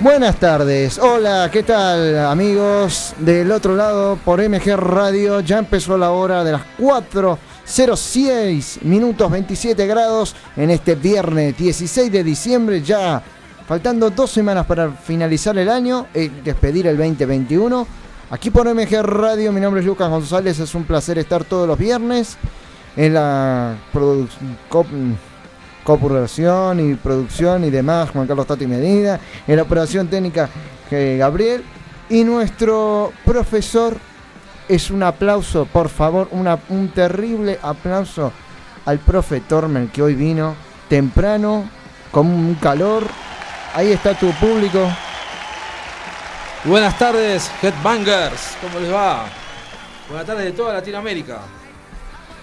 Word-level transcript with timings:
Buenas 0.00 0.36
tardes, 0.36 0.98
hola, 0.98 1.48
¿qué 1.50 1.62
tal 1.62 2.18
amigos? 2.18 3.14
Del 3.18 3.50
otro 3.50 3.74
lado 3.74 4.18
por 4.22 4.46
MG 4.46 4.76
Radio 4.76 5.40
ya 5.40 5.56
empezó 5.58 5.96
la 5.96 6.10
hora 6.10 6.44
de 6.44 6.52
las 6.52 6.60
4.06 6.78 8.82
minutos 8.82 9.30
27 9.30 9.86
grados 9.86 10.36
en 10.54 10.68
este 10.70 10.96
viernes 10.96 11.56
16 11.56 12.12
de 12.12 12.22
diciembre, 12.22 12.82
ya 12.82 13.22
faltando 13.66 14.10
dos 14.10 14.30
semanas 14.30 14.66
para 14.66 14.90
finalizar 14.90 15.56
el 15.56 15.70
año 15.70 16.08
y 16.14 16.28
despedir 16.28 16.86
el 16.88 16.98
2021. 16.98 17.86
Aquí 18.30 18.50
por 18.50 18.68
MG 18.72 19.00
Radio, 19.02 19.50
mi 19.50 19.62
nombre 19.62 19.80
es 19.80 19.86
Lucas 19.86 20.10
González, 20.10 20.58
es 20.58 20.74
un 20.74 20.84
placer 20.84 21.16
estar 21.18 21.42
todos 21.44 21.66
los 21.66 21.78
viernes 21.78 22.36
en 22.96 23.14
la 23.14 23.74
produ- 23.94 24.28
cop- 25.86 26.00
copulación 26.00 26.80
y 26.90 26.94
producción 26.94 27.64
y 27.64 27.70
demás, 27.70 28.10
Juan 28.10 28.26
Carlos 28.26 28.46
Tati 28.46 28.66
Medina, 28.66 29.18
en 29.46 29.56
la 29.56 29.62
operación 29.62 30.08
técnica 30.08 30.48
eh, 30.90 31.16
Gabriel 31.18 31.64
y 32.08 32.22
nuestro 32.24 33.12
profesor 33.24 33.96
es 34.68 34.90
un 34.90 35.02
aplauso, 35.02 35.64
por 35.66 35.88
favor, 35.88 36.28
una- 36.32 36.58
un 36.68 36.88
terrible 36.88 37.58
aplauso 37.62 38.32
al 38.84 38.98
profe 38.98 39.40
Tormel 39.40 39.90
que 39.90 40.02
hoy 40.02 40.14
vino 40.14 40.54
temprano, 40.88 41.68
con 42.12 42.26
un 42.28 42.54
calor. 42.54 43.04
Ahí 43.74 43.92
está 43.92 44.14
tu 44.14 44.30
público. 44.32 44.88
Buenas 46.64 46.96
tardes, 46.98 47.50
Headbangers, 47.62 48.56
¿cómo 48.62 48.80
les 48.80 48.92
va? 48.92 49.24
Buenas 50.08 50.26
tardes 50.26 50.44
de 50.46 50.52
toda 50.52 50.74
Latinoamérica, 50.74 51.40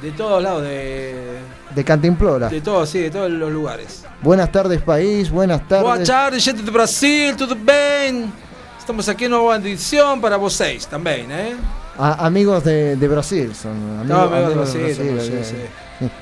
de 0.02 0.12
todos 0.12 0.42
lados, 0.44 0.64
de, 0.64 1.14
De 1.74 1.84
Cantimplora. 1.84 2.50
de 2.50 2.62
todos, 2.62 2.90
sí, 2.90 3.00
de 3.00 3.10
todos 3.12 3.32
los 3.32 3.52
lugares. 3.52 4.04
Buenas 4.22 4.52
tardes, 4.52 4.82
país. 4.82 5.30
Buenas 5.30 5.68
tardes. 5.68 6.08
tarde, 6.08 6.40
gente 6.40 6.62
de 6.62 6.72
Brasil, 6.72 7.36
tudo 7.38 7.56
bem? 7.60 8.30
Estamos 8.78 9.08
aquí 9.08 9.26
en 9.26 9.32
nueva 9.32 9.56
edición 9.56 10.20
para 10.20 10.36
vocês 10.38 10.86
también, 10.88 11.32
¿eh? 11.32 11.56
A- 11.98 12.26
amigos 12.26 12.64
de, 12.66 12.96
de 12.98 13.08
Brasil. 13.08 13.54
Son 13.56 13.72
amigos, 13.72 14.08
No, 14.08 14.22
amigos 14.24 14.50
de 14.50 14.56
Brasil, 14.56 14.98
de 14.98 15.14
Brasil, 15.14 15.40
sí. 15.44 15.56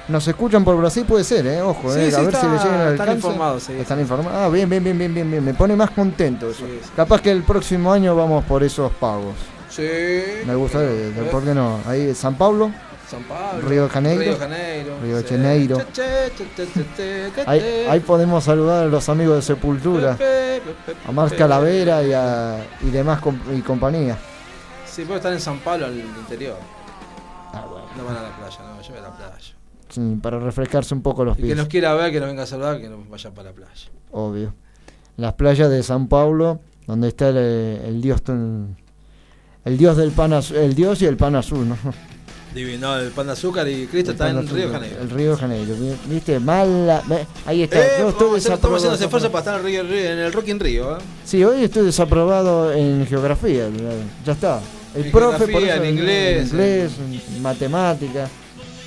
Nos 0.10 0.28
escuchan 0.28 0.64
por 0.64 0.78
Brasil, 0.78 1.06
puede 1.08 1.24
ser, 1.24 1.48
¿eh? 1.48 1.62
Ojo, 1.62 1.92
Sí, 1.92 2.02
eh. 2.02 2.12
sí, 2.12 2.16
a 2.16 2.20
ver 2.20 2.28
está- 2.36 2.42
si 2.42 2.48
le 2.48 2.58
llegan 2.58 2.81
al 2.81 2.92
están 2.92 3.10
alcance. 3.10 3.14
informados, 3.14 3.64
sí, 3.64 3.74
Están 3.80 4.00
informados. 4.00 4.40
Ah, 4.44 4.50
bien, 4.50 4.70
bien, 4.70 4.84
bien, 4.84 4.96
bien, 4.98 5.12
bien, 5.14 5.31
bien. 5.31 5.44
Me 5.44 5.54
pone 5.56 5.76
más 5.76 5.90
contento 5.90 6.52
eso. 6.52 6.66
Capaz 6.96 7.20
que 7.22 7.31
el 7.31 7.42
próximo 7.42 7.92
año 7.92 8.16
vamos 8.16 8.44
por 8.46 8.64
esos 8.64 8.92
pagos. 8.94 9.34
Sí. 9.70 9.88
Me 10.46 10.54
gusta, 10.54 10.80
eh, 10.84 11.14
¿por 11.31 11.44
qué 11.44 11.56
no? 11.56 11.80
Ahí 11.88 12.14
San 12.14 12.36
Pablo, 12.36 12.70
San 13.12 13.24
Pablo. 13.24 13.68
Río 13.68 13.84
de 13.84 13.90
Janeiro. 13.90 14.22
Río 14.22 14.34
de 14.34 14.40
Janeiro. 14.40 14.98
Río 15.04 15.18
de. 15.18 15.24
Janeiro. 15.24 15.86
Ahí, 17.92 18.00
podemos 18.00 18.44
saludar 18.44 18.86
a 18.86 18.88
los 18.88 19.10
amigos 19.10 19.36
de 19.36 19.42
Sepultura, 19.42 20.18
a 21.08 21.12
Mar. 21.12 21.36
Calavera 21.36 22.04
y, 22.04 22.14
a, 22.14 22.66
y 22.82 22.90
demás 22.90 23.20
com- 23.20 23.40
y 23.56 23.62
compañía. 23.62 24.18
Sí, 24.86 25.04
porque 25.04 25.18
están 25.18 25.34
en 25.34 25.40
San 25.42 25.60
Pablo, 25.60 25.86
al 25.88 25.98
interior. 25.98 26.58
Ah, 27.54 27.66
bueno. 27.70 27.86
No 27.98 28.06
van 28.06 28.18
a 28.18 28.22
la 28.24 28.38
playa, 28.38 28.58
no, 28.60 28.82
yo 28.82 28.90
voy 28.90 29.00
a 29.00 29.02
la 29.02 29.12
playa. 29.18 29.54
Sí, 29.90 30.18
para 30.22 30.40
refrescarse 30.40 30.94
un 30.94 31.02
poco 31.02 31.26
los 31.26 31.38
Y 31.38 31.42
que 31.42 31.48
pies. 31.48 31.58
nos 31.58 31.68
quiera 31.68 31.94
ver, 31.94 32.12
que 32.12 32.20
nos 32.22 32.30
venga 32.30 32.44
a 32.44 32.46
saludar, 32.46 32.80
que 32.80 32.88
nos 32.90 33.10
vaya 33.10 33.32
para 33.32 33.50
la 33.50 33.56
playa. 33.56 33.90
Obvio. 34.12 34.54
Las 35.18 35.34
playas 35.34 35.70
de 35.70 35.84
San 35.84 36.08
Paulo, 36.08 36.62
donde 36.88 37.10
está 37.10 37.28
el, 37.30 37.38
el 37.38 38.02
dios 38.02 38.22
el 39.66 39.78
dios 39.78 39.98
del 39.98 40.12
pan 40.12 40.34
azul, 40.34 40.58
el 40.58 40.74
dios 40.76 41.02
y 41.02 41.06
el 41.06 41.18
pan 41.18 41.36
azul, 41.36 41.68
¿no? 41.68 41.78
Divino, 42.53 42.97
el 42.97 43.12
pan 43.12 43.28
de 43.28 43.34
azúcar 43.34 43.67
y 43.67 43.85
Cristo 43.88 44.12
El 44.12 44.16
está 44.16 44.29
en 44.29 44.47
Río 44.47 44.67
de 44.67 44.73
Janeiro. 44.73 44.95
El 45.01 45.09
Río 45.09 45.31
de 45.31 45.38
Janeiro, 45.38 45.75
vi- 45.75 46.13
¿viste? 46.13 46.39
Mala, 46.39 47.01
ahí 47.45 47.63
está. 47.63 47.79
Eh, 47.79 48.07
estoy 48.09 48.25
vamos, 48.28 48.45
estamos 48.45 48.78
haciendo 48.84 49.06
esfuerzo 49.06 49.31
para 49.31 49.39
estar 49.39 49.59
en, 49.59 49.66
Río, 49.66 49.84
Río- 49.84 50.12
en 50.12 50.19
el 50.19 50.34
Rock 50.34 50.47
in 50.50 50.59
Río. 50.59 50.97
¿eh? 50.97 51.01
Sí, 51.23 51.44
hoy 51.45 51.63
estoy 51.63 51.85
desaprobado 51.85 52.73
en 52.73 53.06
geografía, 53.07 53.67
ya 54.25 54.34
está. 54.34 54.59
El 54.95 55.06
En 55.06 55.12
profe 55.12 55.47
por 55.47 55.63
eso, 55.63 55.75
en 55.81 55.85
inglés, 55.97 56.38
en 56.41 56.47
inglés, 56.47 56.91
en 57.35 57.41
matemática. 57.41 58.28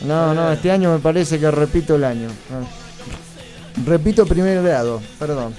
No, 0.07 0.35
no, 0.35 0.51
Eh. 0.51 0.55
este 0.55 0.71
año 0.71 0.93
me 0.93 0.99
parece 0.99 1.41
que 1.41 1.51
repito 1.51 1.95
el 1.95 2.05
año. 2.05 2.29
Repito 3.87 4.27
primer 4.27 4.63
grado, 4.63 5.01
perdón. 5.19 5.55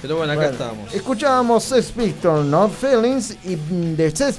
Pero 0.00 0.16
bueno, 0.16 0.32
acá 0.32 0.42
Bueno, 0.42 0.52
estamos. 0.52 0.94
Escuchábamos 0.94 1.64
Sex 1.64 1.92
Pistols, 1.92 2.46
No 2.46 2.68
Feelings, 2.68 3.36
y 3.44 3.56
de 3.96 4.14
Sex 4.14 4.38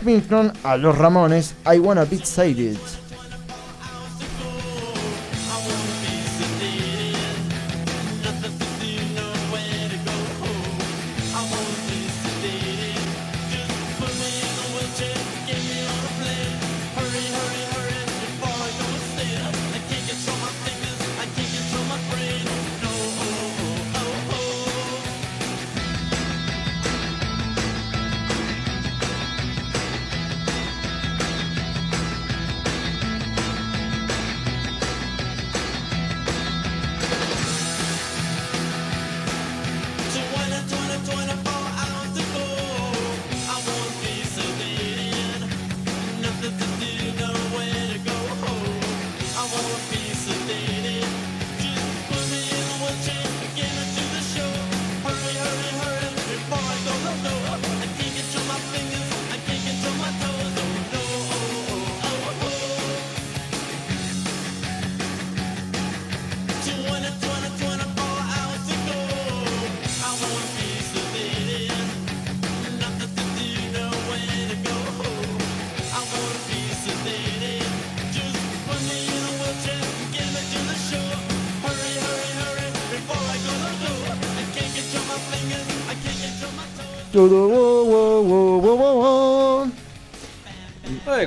a 0.63 0.77
los 0.77 0.97
Ramones, 0.97 1.53
I 1.65 1.79
Wanna 1.79 2.05
Be 2.05 2.15
Excited. 2.15 2.77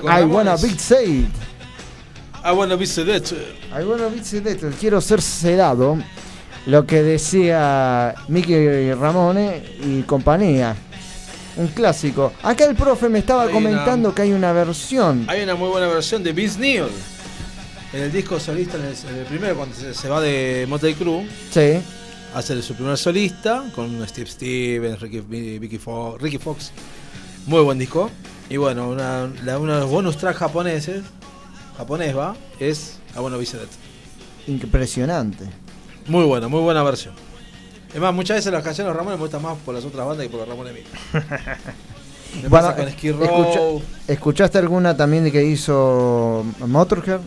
I 0.09 0.25
wanna 0.25 0.57
be 0.57 0.71
saved. 0.79 1.33
I 2.45 2.53
wanna 2.53 2.77
be 2.77 2.87
sedate. 2.87 3.37
I 3.73 3.85
wanna 3.85 4.09
be 4.09 4.21
sedated. 4.23 4.73
Quiero 4.81 5.01
ser 5.01 5.21
sedado. 5.23 5.99
Lo 6.67 6.87
que 6.87 7.03
decía 7.03 8.15
Mickey 8.29 8.93
Ramone 8.95 9.63
y 9.85 10.03
compañía. 10.03 10.77
Un 11.57 11.69
clásico. 11.69 12.33
Acá 12.43 12.65
el 12.65 12.75
profe 12.75 13.09
me 13.09 13.19
estaba 13.19 13.43
Hay 13.43 13.49
una- 13.49 13.55
comentando 13.55 14.15
que 14.15 14.23
hay 14.23 14.33
una 14.33 14.53
versión. 14.53 15.25
Hay 15.29 15.43
una 15.43 15.55
muy 15.55 15.69
buena 15.69 15.87
versión 15.89 16.23
de 16.23 16.33
Vince 16.33 16.59
Neil. 16.59 16.85
En 17.93 18.03
el 18.05 18.13
disco 18.13 18.41
solista, 18.41 18.79
en 18.79 18.85
el, 18.87 18.95
en 19.11 19.19
el 19.21 19.27
primero, 19.27 19.55
cuando 19.57 19.77
se, 19.77 19.93
se 19.93 20.09
va 20.09 20.21
de 20.21 20.65
Motley 20.69 20.95
Crue, 20.95 21.27
Sí. 21.53 21.79
Hace 22.35 22.61
su 22.63 22.75
primer 22.75 22.97
solista 22.99 23.65
con 23.75 24.07
Steve 24.09 24.29
Stevens, 24.31 25.01
Ricky, 25.01 25.21
Vicky 25.59 25.79
Fo- 25.79 26.17
Ricky 26.19 26.39
Fox. 26.39 26.71
Muy 27.47 27.63
buen 27.63 27.79
disco. 27.79 28.11
Y 28.49 28.57
bueno, 28.57 28.89
una, 28.89 29.31
la- 29.45 29.59
uno 29.59 29.75
de 29.75 29.81
los 29.81 29.91
bonus 29.91 30.17
tracks 30.17 30.39
japoneses, 30.39 31.03
japonés 31.77 32.17
va, 32.17 32.37
es 32.61 32.99
Be 33.39 33.47
Sedate. 33.47 33.71
Impresionante. 34.47 35.45
Muy 36.07 36.25
buena, 36.25 36.49
muy 36.49 36.61
buena 36.61 36.83
versión. 36.83 37.15
Es 37.95 38.01
más, 38.01 38.13
muchas 38.15 38.39
veces 38.39 38.53
las 38.53 38.63
canciones 38.65 38.93
de 38.93 38.99
Ramones 38.99 39.19
me 39.19 39.25
gustan 39.25 39.43
más 39.43 39.57
por 39.59 39.75
las 39.75 39.85
otras 39.85 40.07
bandas 40.07 40.25
que 40.27 40.31
por 40.31 40.41
los 40.41 40.49
Ramones 40.49 40.75
mismos. 40.75 40.93
Me 42.43 42.49
Bueno, 42.49 42.75
con 42.75 42.89
escucha-. 43.27 43.85
¿Escuchaste 44.09 44.59
alguna 44.59 44.97
también 44.97 45.25
de 45.25 45.31
que 45.33 45.45
hizo 45.45 46.45
Motorhead? 46.67 47.21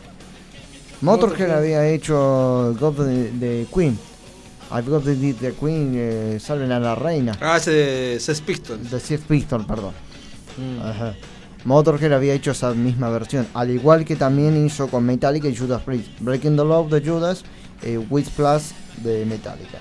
Motorhead 1.01 1.37
Motorhead. 1.47 1.57
había 1.57 1.87
hecho 1.89 2.75
de, 3.05 3.31
de 3.33 3.67
Queen. 3.73 3.97
I've 4.71 4.89
got 4.89 5.03
the, 5.03 5.33
the 5.33 5.51
Queen, 5.53 5.93
eh, 5.95 6.39
salven 6.39 6.71
a 6.71 6.79
la 6.79 6.95
reina. 6.95 7.37
Ah, 7.41 7.57
ese 7.57 7.71
de 7.71 8.19
Sex 8.19 8.41
Pistols. 8.41 8.89
The 8.89 8.99
Sex 8.99 9.23
Pistol, 9.27 9.65
perdón. 9.65 9.93
Mm. 10.57 10.81
Ajá. 10.81 11.15
Motorhead 11.65 12.13
había 12.13 12.33
hecho 12.33 12.51
esa 12.51 12.73
misma 12.73 13.09
versión, 13.09 13.47
al 13.53 13.71
igual 13.71 14.05
que 14.05 14.15
también 14.15 14.65
hizo 14.65 14.87
con 14.87 15.03
Metallica 15.05 15.47
y 15.47 15.55
Judas 15.55 15.81
Priest. 15.81 16.07
Breaking 16.19 16.55
the 16.55 16.63
Love 16.63 16.91
de 16.91 17.01
Judas, 17.01 17.43
eh, 17.81 17.97
With 17.97 18.27
Plus 18.35 18.71
de 19.03 19.25
Metallica. 19.25 19.79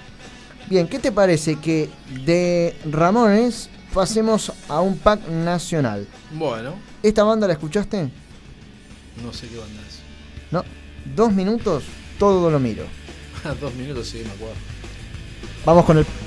Bien, 0.69 0.89
¿qué 0.89 0.99
te 0.99 1.13
parece 1.13 1.57
que 1.57 1.91
de 2.25 2.75
Ramones 2.91 3.69
pasemos 3.93 4.51
a 4.69 4.81
un 4.81 4.97
pack 4.97 5.29
nacional? 5.29 6.07
Bueno, 6.33 6.75
¿Esta 7.03 7.23
banda 7.23 7.47
la 7.47 7.53
escuchaste? 7.53 8.09
no 9.23 9.33
sé 9.33 9.47
qué 9.49 9.59
banda 9.59 9.81
es. 9.87 10.01
No. 10.51 10.65
Dos 11.15 11.33
minutos, 11.33 11.85
todo 12.19 12.51
lo 12.51 12.59
miro. 12.59 12.85
Dos 13.61 13.75
minutos, 13.75 14.09
sí, 14.09 14.23
me 14.25 14.31
acuerdo. 14.31 14.55
Vamos 15.65 15.85
con 15.85 15.99
el. 15.99 16.24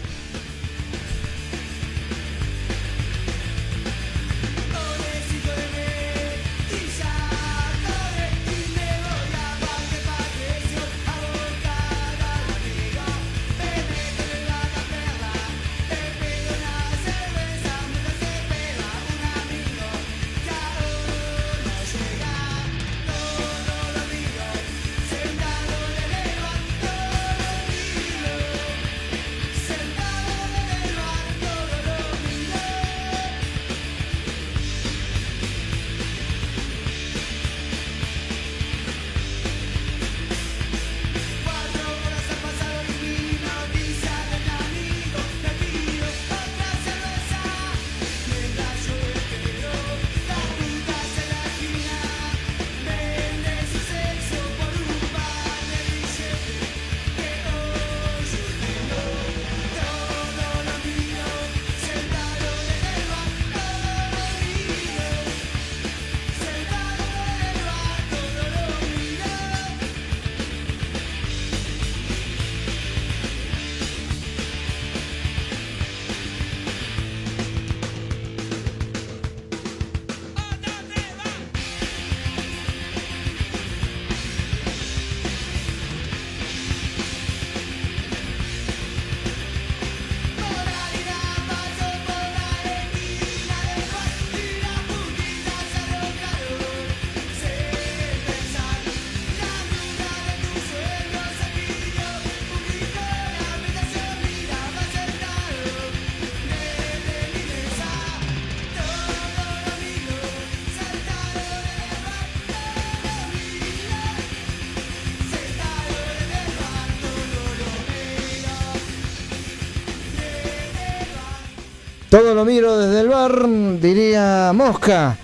Lo 122.37 122.45
miro 122.45 122.77
desde 122.77 123.01
el 123.01 123.07
bar, 123.09 123.49
diría 123.81 124.51
Mosca, 124.53 125.17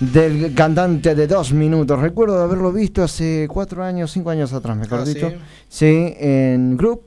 del 0.00 0.52
cantante 0.52 1.14
de 1.14 1.28
dos 1.28 1.52
minutos. 1.52 2.00
Recuerdo 2.00 2.42
haberlo 2.42 2.72
visto 2.72 3.04
hace 3.04 3.46
cuatro 3.48 3.84
años, 3.84 4.10
cinco 4.10 4.30
años 4.30 4.52
atrás, 4.52 4.76
mejor 4.76 4.98
Ah, 5.00 5.04
dicho. 5.04 5.30
¿sí? 5.30 5.36
Sí, 5.68 6.14
en 6.18 6.76
Group, 6.76 7.02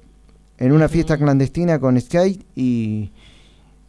en 0.57 0.71
una 0.71 0.87
fiesta 0.87 1.17
clandestina 1.17 1.77
con 1.77 1.99
Skate 1.99 2.45
y 2.55 3.11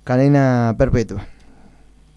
Cadena 0.02 0.74
Perpetua. 0.76 1.24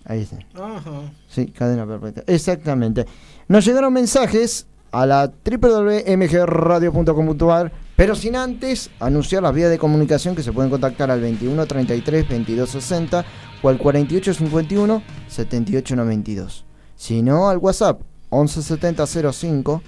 Ahí 0.06 0.22
está. 0.22 0.38
Ajá. 0.56 1.12
Sí, 1.30 1.46
cadena 1.48 1.86
perpetua. 1.86 2.24
Exactamente. 2.26 3.06
Nos 3.50 3.66
llegaron 3.66 3.94
mensajes 3.94 4.66
a 4.92 5.06
la 5.06 5.32
www.mgradio.com.ar, 5.46 7.72
pero 7.98 8.16
sin 8.16 8.36
antes 8.36 8.92
anunciar 9.00 9.42
las 9.42 9.56
vías 9.56 9.72
de 9.72 9.80
comunicación 9.80 10.36
que 10.36 10.44
se 10.44 10.54
pueden 10.54 10.70
contactar 10.70 11.10
al 11.10 11.20
21 11.20 11.66
33 11.66 12.30
22 12.30 12.70
60 12.70 13.26
o 13.64 13.70
al 13.70 13.80
48 13.80 14.36
51 14.36 15.04
78 15.28 15.96
92. 15.96 16.66
Si 16.96 17.24
no, 17.24 17.50
al 17.50 17.58
WhatsApp 17.58 18.00
11 18.30 18.62
70 18.62 19.08
05 19.08 19.82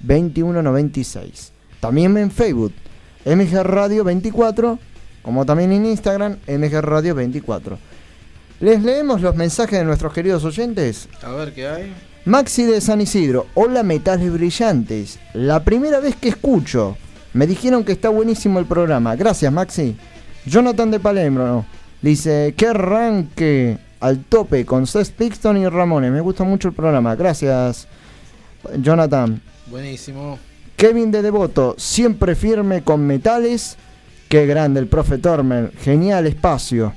21 0.00 0.62
96. 0.62 1.52
También 1.80 2.16
en 2.16 2.30
Facebook, 2.30 2.72
MG 3.24 3.62
Radio 3.64 4.04
24, 4.04 4.78
como 5.22 5.44
también 5.44 5.72
en 5.72 5.84
Instagram, 5.84 6.36
MG 6.46 6.80
Radio 6.80 7.16
24. 7.16 7.76
Les 8.60 8.82
leemos 8.84 9.20
los 9.20 9.34
mensajes 9.34 9.80
de 9.80 9.84
nuestros 9.84 10.12
queridos 10.12 10.44
oyentes. 10.44 11.08
A 11.22 11.30
ver 11.32 11.52
qué 11.52 11.66
hay. 11.66 11.92
Maxi 12.24 12.64
de 12.64 12.80
San 12.80 13.00
Isidro, 13.00 13.46
hola 13.54 13.82
metales 13.82 14.32
brillantes. 14.32 15.18
La 15.32 15.64
primera 15.64 15.98
vez 15.98 16.14
que 16.14 16.28
escucho. 16.28 16.96
Me 17.32 17.46
dijeron 17.46 17.84
que 17.84 17.92
está 17.92 18.08
buenísimo 18.08 18.58
el 18.58 18.66
programa. 18.66 19.14
Gracias, 19.16 19.52
Maxi. 19.52 19.96
Jonathan 20.46 20.90
de 20.90 21.00
Palermo 21.00 21.66
dice, 22.00 22.54
que 22.56 22.66
arranque 22.68 23.78
al 24.00 24.24
tope 24.24 24.64
con 24.64 24.86
Sex 24.86 25.10
Pixton 25.10 25.56
y 25.56 25.68
Ramones. 25.68 26.12
Me 26.12 26.20
gusta 26.20 26.44
mucho 26.44 26.68
el 26.68 26.74
programa. 26.74 27.14
Gracias, 27.16 27.86
Jonathan. 28.78 29.40
Buenísimo. 29.66 30.38
Kevin 30.76 31.10
de 31.10 31.22
Devoto, 31.22 31.74
siempre 31.76 32.34
firme 32.34 32.82
con 32.82 33.06
metales. 33.06 33.76
Qué 34.28 34.46
grande 34.46 34.80
el 34.80 34.86
profe 34.86 35.18
Tormer. 35.18 35.72
Genial 35.82 36.26
espacio. 36.26 36.92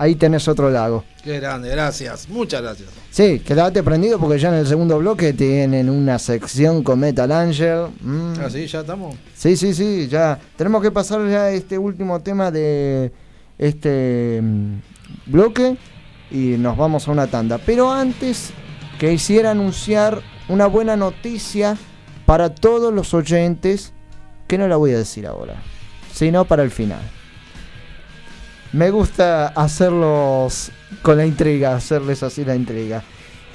Ahí 0.00 0.14
tenés 0.14 0.48
otro 0.48 0.70
lago. 0.70 1.04
Qué 1.22 1.38
grande, 1.40 1.68
gracias. 1.68 2.26
Muchas 2.26 2.62
gracias. 2.62 2.88
Sí, 3.10 3.40
quedate 3.40 3.82
prendido 3.82 4.18
porque 4.18 4.38
ya 4.38 4.48
en 4.48 4.54
el 4.54 4.66
segundo 4.66 4.96
bloque 4.96 5.34
tienen 5.34 5.90
una 5.90 6.18
sección 6.18 6.82
con 6.82 7.00
Metal 7.00 7.30
Angel. 7.30 7.88
Mm. 8.00 8.32
Ah, 8.40 8.48
sí, 8.48 8.66
ya 8.66 8.80
estamos. 8.80 9.14
Sí, 9.34 9.58
sí, 9.58 9.74
sí, 9.74 10.08
ya. 10.08 10.38
Tenemos 10.56 10.80
que 10.80 10.90
pasar 10.90 11.28
ya 11.28 11.50
este 11.50 11.76
último 11.76 12.18
tema 12.20 12.50
de 12.50 13.12
este 13.58 14.40
mm, 14.42 14.78
bloque 15.26 15.76
y 16.30 16.56
nos 16.56 16.78
vamos 16.78 17.06
a 17.06 17.10
una 17.10 17.26
tanda. 17.26 17.58
Pero 17.58 17.92
antes 17.92 18.52
quisiera 18.98 19.50
anunciar 19.50 20.22
una 20.48 20.64
buena 20.64 20.96
noticia 20.96 21.76
para 22.24 22.54
todos 22.54 22.90
los 22.90 23.12
oyentes, 23.12 23.92
que 24.48 24.56
no 24.56 24.66
la 24.66 24.76
voy 24.76 24.92
a 24.92 24.96
decir 24.96 25.26
ahora, 25.26 25.56
sino 26.10 26.46
para 26.46 26.62
el 26.62 26.70
final. 26.70 27.19
Me 28.72 28.90
gusta 28.90 29.48
hacerlos 29.48 30.70
con 31.02 31.16
la 31.16 31.26
intriga, 31.26 31.74
hacerles 31.74 32.22
así 32.22 32.44
la 32.44 32.54
intriga. 32.54 33.02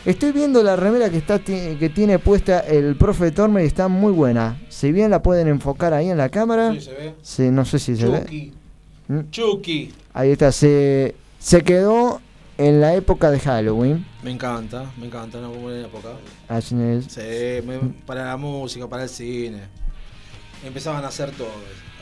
Estoy 0.06 0.32
viendo 0.34 0.62
la 0.62 0.76
remera 0.76 1.10
que, 1.10 1.18
está, 1.18 1.40
que 1.40 1.92
tiene 1.94 2.20
puesta 2.20 2.60
el 2.60 2.96
profe 2.96 3.32
Torme 3.32 3.64
y 3.64 3.68
está 3.68 3.88
muy 3.88 4.12
buena. 4.12 4.60
Si 4.70 4.92
bien 4.92 5.10
la 5.10 5.24
pueden 5.24 5.48
enfocar 5.48 5.94
ahí 5.94 6.10
en 6.10 6.18
la 6.18 6.30
cámara, 6.30 6.74
Sí, 6.74 6.82
se 6.82 6.92
ve. 6.94 7.14
sí, 7.22 7.42
no 7.50 7.66
sé 7.66 7.80
si 7.80 7.96
se 7.96 8.08
ve. 8.08 8.20
Chucky. 8.22 8.54
¿Mm? 9.08 9.20
Chucky. 9.32 9.94
Ahí 10.14 10.32
está, 10.32 10.52
se, 10.52 11.16
se 11.40 11.64
quedó 11.64 12.22
en 12.58 12.82
la 12.82 12.94
época 12.94 13.32
de 13.32 13.40
Halloween. 13.40 14.06
Me 14.22 14.32
encanta, 14.32 14.92
me 15.00 15.08
encanta, 15.08 15.40
una 15.40 15.48
buena 15.48 15.88
época. 15.88 16.10
Así 16.50 16.76
es. 16.80 17.06
Sí, 17.06 17.66
me- 17.66 17.80
para 18.06 18.26
la 18.26 18.38
música, 18.38 18.88
para 18.88 19.04
el 19.04 19.10
cine. 19.10 19.62
Empezaban 20.64 21.04
a 21.04 21.08
hacer 21.08 21.32
todo. 21.32 21.48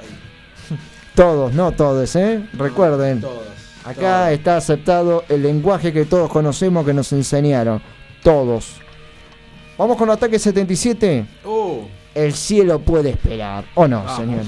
Ahí. 0.02 0.78
Todos, 1.16 1.54
no 1.54 1.72
todos, 1.72 2.16
¿eh? 2.16 2.48
Recuerden. 2.54 3.22
Todos. 3.22 3.48
Acá 3.86 4.24
todos. 4.24 4.32
está 4.32 4.58
aceptado 4.58 5.24
el 5.30 5.44
lenguaje 5.44 5.94
que 5.94 6.06
todos 6.06 6.30
conocemos, 6.30 6.86
que 6.86 6.94
nos 6.94 7.12
enseñaron. 7.14 7.82
Todos. 8.24 8.78
Vamos 9.78 9.98
con 9.98 10.10
ataque 10.10 10.40
77. 10.40 11.26
Uh, 11.46 11.82
El 12.16 12.34
cielo 12.34 12.80
puede 12.80 13.12
esperar. 13.12 13.66
¿O 13.76 13.88
no, 13.88 14.04
Vamos. 14.04 14.16
señores? 14.18 14.48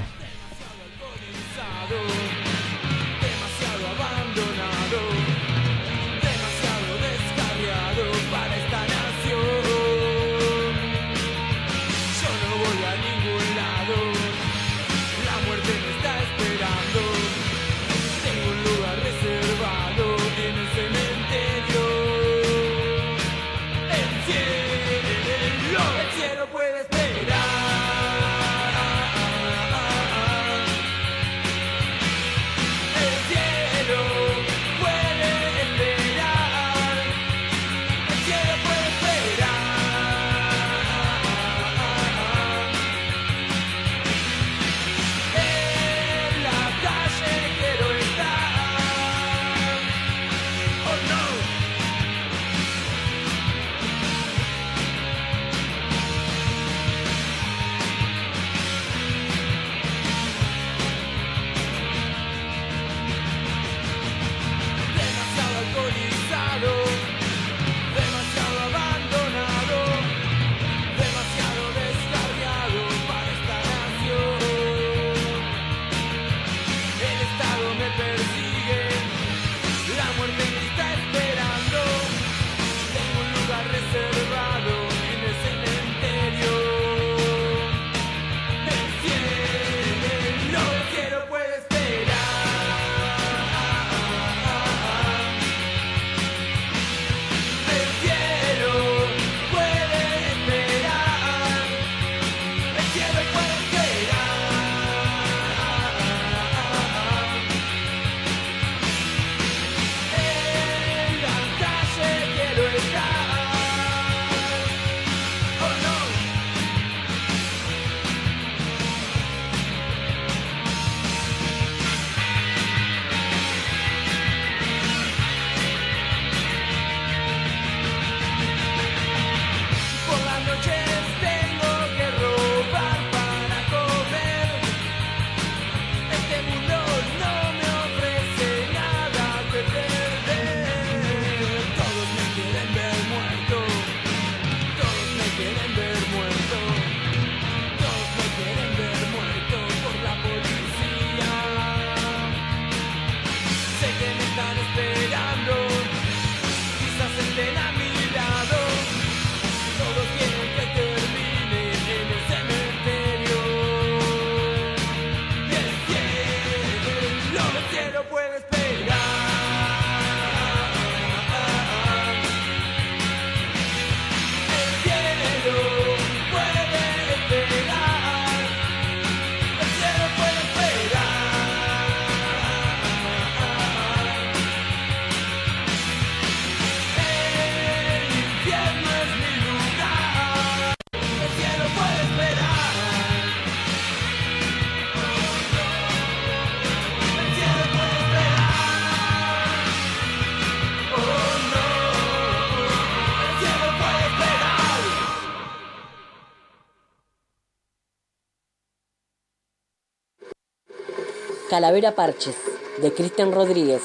Calavera 211.55 211.95
Parches, 211.95 212.35
de 212.81 212.91
Cristian 212.91 213.31
Rodríguez. 213.31 213.81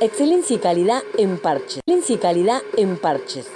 Excelencia 0.00 0.56
y 0.56 0.58
calidad 0.58 1.04
en 1.16 1.38
parches. 1.38 1.76
Excelencia 1.76 2.16
y 2.16 2.18
calidad 2.18 2.62
en 2.76 2.96
parches. 2.96 3.46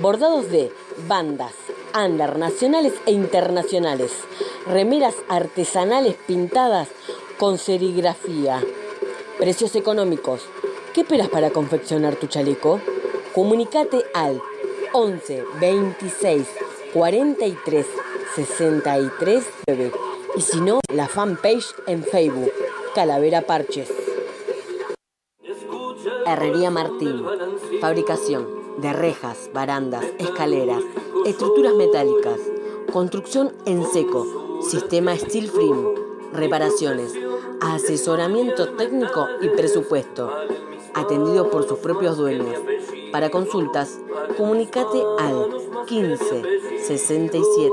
Bordados 0.00 0.50
de 0.50 0.72
bandas, 1.06 1.52
under 1.94 2.36
nacionales 2.36 2.94
e 3.06 3.12
internacionales. 3.12 4.10
Remeras 4.66 5.14
artesanales 5.28 6.16
pintadas 6.26 6.88
con 7.38 7.58
serigrafía. 7.58 8.60
Precios 9.38 9.76
económicos. 9.76 10.40
¿Qué 10.92 11.02
esperas 11.02 11.28
para 11.28 11.50
confeccionar 11.50 12.16
tu 12.16 12.26
chaleco? 12.26 12.80
Comunicate 13.32 14.04
al 14.14 14.42
11 14.94 15.44
26 15.60 16.48
43 16.92 17.86
63 18.34 19.44
9. 19.68 19.92
Y 20.34 20.40
si 20.40 20.60
no, 20.60 20.80
la 20.92 21.06
fanpage 21.08 21.74
en 21.86 22.02
Facebook, 22.02 22.50
Calavera 22.94 23.40
Parches. 23.42 23.90
Herrería 26.26 26.70
Martín. 26.70 27.24
Fabricación 27.80 28.46
de 28.78 28.92
rejas, 28.92 29.48
barandas, 29.54 30.04
escaleras, 30.18 30.82
estructuras 31.24 31.74
metálicas. 31.74 32.38
Construcción 32.92 33.54
en 33.64 33.86
seco. 33.86 34.60
Sistema 34.60 35.16
Steel 35.16 35.48
Frame. 35.48 35.88
Reparaciones. 36.34 37.14
Asesoramiento 37.62 38.74
técnico 38.74 39.26
y 39.40 39.48
presupuesto. 39.48 40.30
Atendido 40.92 41.48
por 41.48 41.66
sus 41.66 41.78
propios 41.78 42.18
dueños. 42.18 42.60
Para 43.10 43.30
consultas, 43.30 43.98
comunicate 44.36 45.02
al 45.18 45.46
15 45.86 46.42
67 46.84 47.72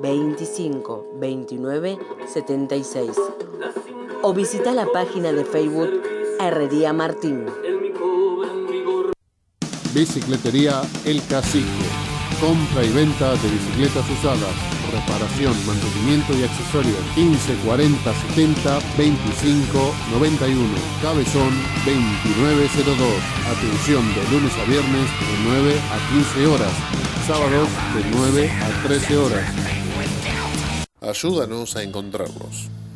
25 0.00 1.06
29 1.20 1.98
76 2.26 3.16
o 4.26 4.34
visita 4.34 4.72
la 4.72 4.86
página 4.86 5.30
de 5.30 5.44
Facebook 5.44 6.02
Herrería 6.40 6.92
Martín. 6.92 7.46
Bicicletería 9.94 10.82
El 11.04 11.24
Cacique. 11.28 11.86
Compra 12.40 12.82
y 12.82 12.90
venta 12.90 13.36
de 13.36 13.48
bicicletas 13.48 14.04
usadas. 14.10 14.56
Reparación, 14.90 15.54
mantenimiento 15.64 16.36
y 16.36 16.42
accesorios. 16.42 16.98
15 17.14 17.54
40 17.64 18.14
70 18.34 18.78
25 18.98 19.94
91. 20.10 20.74
Cabezón 21.00 21.54
2902. 21.86 22.98
Atención 23.46 24.02
de 24.12 24.22
lunes 24.34 24.52
a 24.58 24.64
viernes 24.64 25.06
de 25.22 25.34
9 25.44 25.80
a 25.94 25.98
15 26.34 26.46
horas. 26.48 26.72
Sábados 27.28 27.68
de 27.94 28.02
9 28.10 28.50
a 28.50 28.88
13 28.88 29.16
horas. 29.18 29.46
Ayúdanos 31.00 31.76
a 31.76 31.84
encontrarlos. 31.84 32.75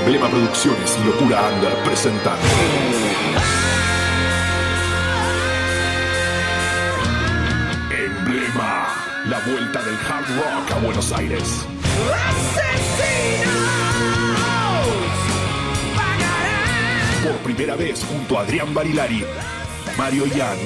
Emblema 0.00 0.30
Producciones 0.30 0.98
y 0.98 1.06
Locura 1.06 1.42
Under 1.54 1.74
presentan 1.84 2.38
Emblema, 7.90 8.88
la 9.26 9.38
vuelta 9.40 9.82
del 9.82 9.94
hard 9.96 10.26
rock 10.36 10.72
a 10.72 10.78
Buenos 10.78 11.12
Aires. 11.12 11.66
Por 17.22 17.36
primera 17.38 17.76
vez 17.76 18.02
junto 18.04 18.38
a 18.38 18.42
Adrián 18.42 18.72
Barilari, 18.72 19.22
Mario 19.98 20.26
Yan, 20.26 20.56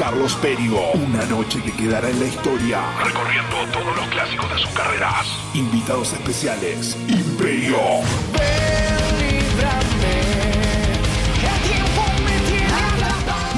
Carlos 0.00 0.34
Perio. 0.36 0.80
Una 0.94 1.26
noche 1.26 1.62
que 1.62 1.72
quedará 1.72 2.08
en 2.08 2.18
la 2.18 2.24
historia. 2.24 2.80
Recorriendo 3.04 3.54
todos 3.70 3.94
los 3.94 4.08
clásicos 4.08 4.50
de 4.50 4.58
sus 4.58 4.70
carreras. 4.70 5.26
Invitados 5.52 6.14
especiales, 6.14 6.96
Imperio. 7.06 7.76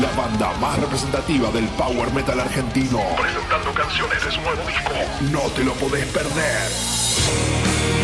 La 0.01 0.11
banda 0.17 0.53
más 0.61 0.81
representativa 0.81 1.49
del 1.53 1.67
power 1.69 2.13
metal 2.13 2.41
argentino. 2.41 2.99
Presentando 3.21 3.73
canciones 3.73 4.25
de 4.25 4.33
su 4.33 4.41
nuevo 4.41 4.63
disco. 4.67 4.95
No 5.31 5.43
te 5.53 5.63
lo 5.63 5.75
podés 5.75 6.07
perder. 6.07 6.73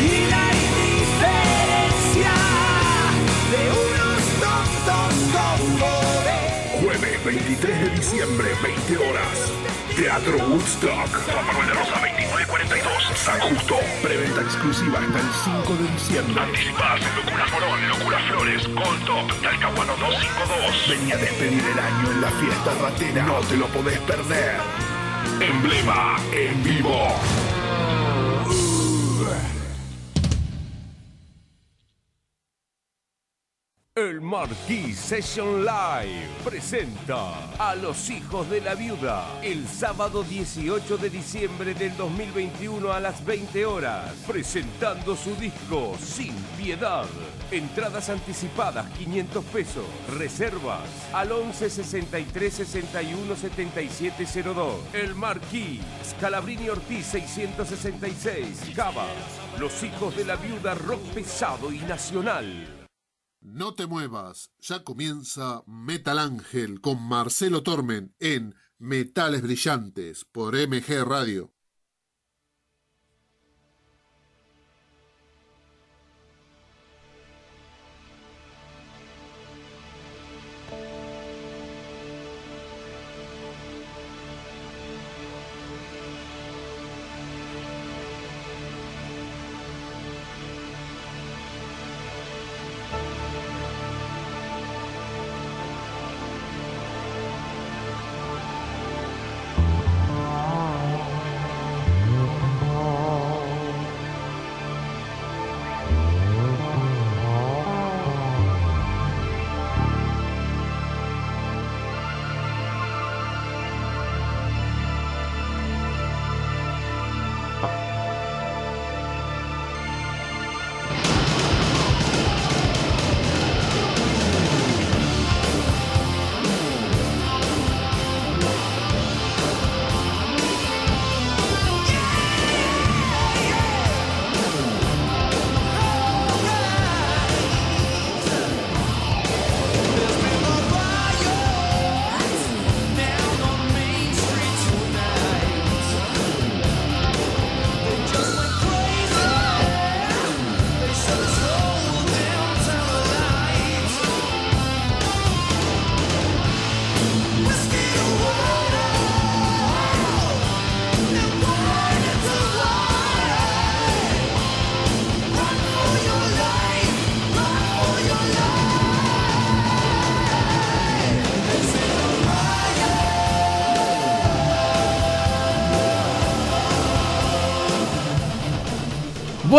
Y 0.00 0.30
la 0.30 0.46
indiferencia 0.54 2.30
de 3.50 3.62
unos 3.72 4.22
tontos 4.38 5.80
poder. 5.80 5.97
Jueves 6.98 7.24
23 7.24 7.80
de 7.80 7.90
diciembre, 7.90 8.48
20 8.62 8.96
horas. 8.98 9.52
Teatro 9.96 10.36
Woodstock. 10.48 11.08
Juan 11.30 11.46
Manuel 11.46 11.68
de 11.68 11.74
Rosa 11.74 11.92
2942. 11.92 13.18
San 13.18 13.40
Justo. 13.40 13.76
Preventa 14.02 14.40
exclusiva 14.40 14.98
hasta 14.98 15.18
el 15.20 15.62
5 15.62 15.74
de 15.74 15.92
diciembre. 15.92 16.42
Anticipadas 16.42 17.00
en 17.02 17.16
Locura 17.16 17.46
Morón, 17.52 17.88
Locura 17.88 18.18
Flores, 18.28 18.74
Gold 18.74 19.04
Top, 19.04 19.42
Talcahuano 19.42 19.96
252. 19.96 20.88
Venía 20.88 21.14
a 21.14 21.18
despedir 21.18 21.64
el 21.64 21.78
año 21.78 22.10
en 22.12 22.20
la 22.20 22.30
fiesta 22.30 22.74
ratera. 22.80 23.22
No 23.26 23.40
te 23.46 23.56
lo 23.56 23.66
podés 23.68 23.98
perder. 24.00 24.56
Emblema 25.40 26.16
en 26.32 26.62
vivo. 26.64 27.14
Marquis 34.28 34.98
Session 34.98 35.64
Live 35.64 36.28
presenta 36.44 37.48
a 37.58 37.74
los 37.74 38.10
hijos 38.10 38.50
de 38.50 38.60
la 38.60 38.74
viuda 38.74 39.24
el 39.42 39.66
sábado 39.66 40.22
18 40.22 40.98
de 40.98 41.08
diciembre 41.08 41.72
del 41.72 41.96
2021 41.96 42.92
a 42.92 43.00
las 43.00 43.24
20 43.24 43.64
horas, 43.64 44.12
presentando 44.26 45.16
su 45.16 45.34
disco 45.36 45.96
Sin 45.98 46.34
Piedad. 46.58 47.06
Entradas 47.50 48.10
anticipadas 48.10 48.90
500 48.98 49.44
pesos, 49.46 49.86
reservas 50.18 50.84
al 51.14 51.32
11 51.32 51.70
63 51.70 52.52
61 52.52 53.34
77 53.34 54.42
02. 54.42 54.74
El 54.92 55.14
Marquis, 55.14 55.80
Scalabrini 56.04 56.68
Ortiz 56.68 57.06
666, 57.06 58.72
Cava. 58.76 59.06
Los 59.58 59.82
hijos 59.82 60.14
de 60.14 60.26
la 60.26 60.36
viuda 60.36 60.74
rock 60.74 61.00
pesado 61.14 61.72
y 61.72 61.78
nacional. 61.78 62.77
No 63.50 63.72
te 63.72 63.86
muevas, 63.86 64.52
ya 64.58 64.84
comienza 64.84 65.62
Metal 65.66 66.18
Ángel 66.18 66.82
con 66.82 67.02
Marcelo 67.02 67.62
Tormen 67.62 68.14
en 68.18 68.54
Metales 68.76 69.40
Brillantes 69.40 70.26
por 70.26 70.54
MG 70.54 71.02
Radio. 71.02 71.54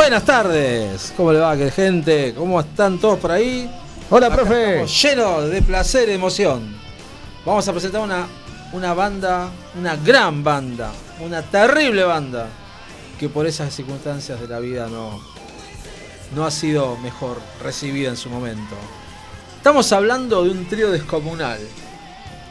Buenas 0.09 0.25
tardes, 0.25 1.13
¿cómo 1.15 1.31
le 1.31 1.37
va, 1.37 1.55
que 1.55 1.69
gente? 1.69 2.33
¿Cómo 2.35 2.59
están 2.59 2.97
todos 2.97 3.19
por 3.19 3.29
ahí? 3.29 3.69
Hola, 4.09 4.25
Acá 4.25 4.37
profe. 4.37 4.87
Llenos 4.87 5.51
de 5.51 5.61
placer 5.61 6.09
y 6.09 6.13
emoción. 6.13 6.75
Vamos 7.45 7.67
a 7.67 7.71
presentar 7.73 8.01
una, 8.01 8.25
una 8.73 8.95
banda, 8.95 9.51
una 9.77 9.95
gran 9.97 10.43
banda, 10.43 10.91
una 11.19 11.43
terrible 11.43 12.05
banda, 12.05 12.47
que 13.19 13.29
por 13.29 13.45
esas 13.45 13.71
circunstancias 13.71 14.41
de 14.41 14.47
la 14.47 14.59
vida 14.59 14.87
no, 14.87 15.21
no 16.33 16.43
ha 16.43 16.49
sido 16.49 16.97
mejor 16.97 17.39
recibida 17.61 18.09
en 18.09 18.17
su 18.17 18.31
momento. 18.31 18.75
Estamos 19.57 19.91
hablando 19.91 20.43
de 20.43 20.49
un 20.49 20.67
trío 20.67 20.89
descomunal. 20.89 21.59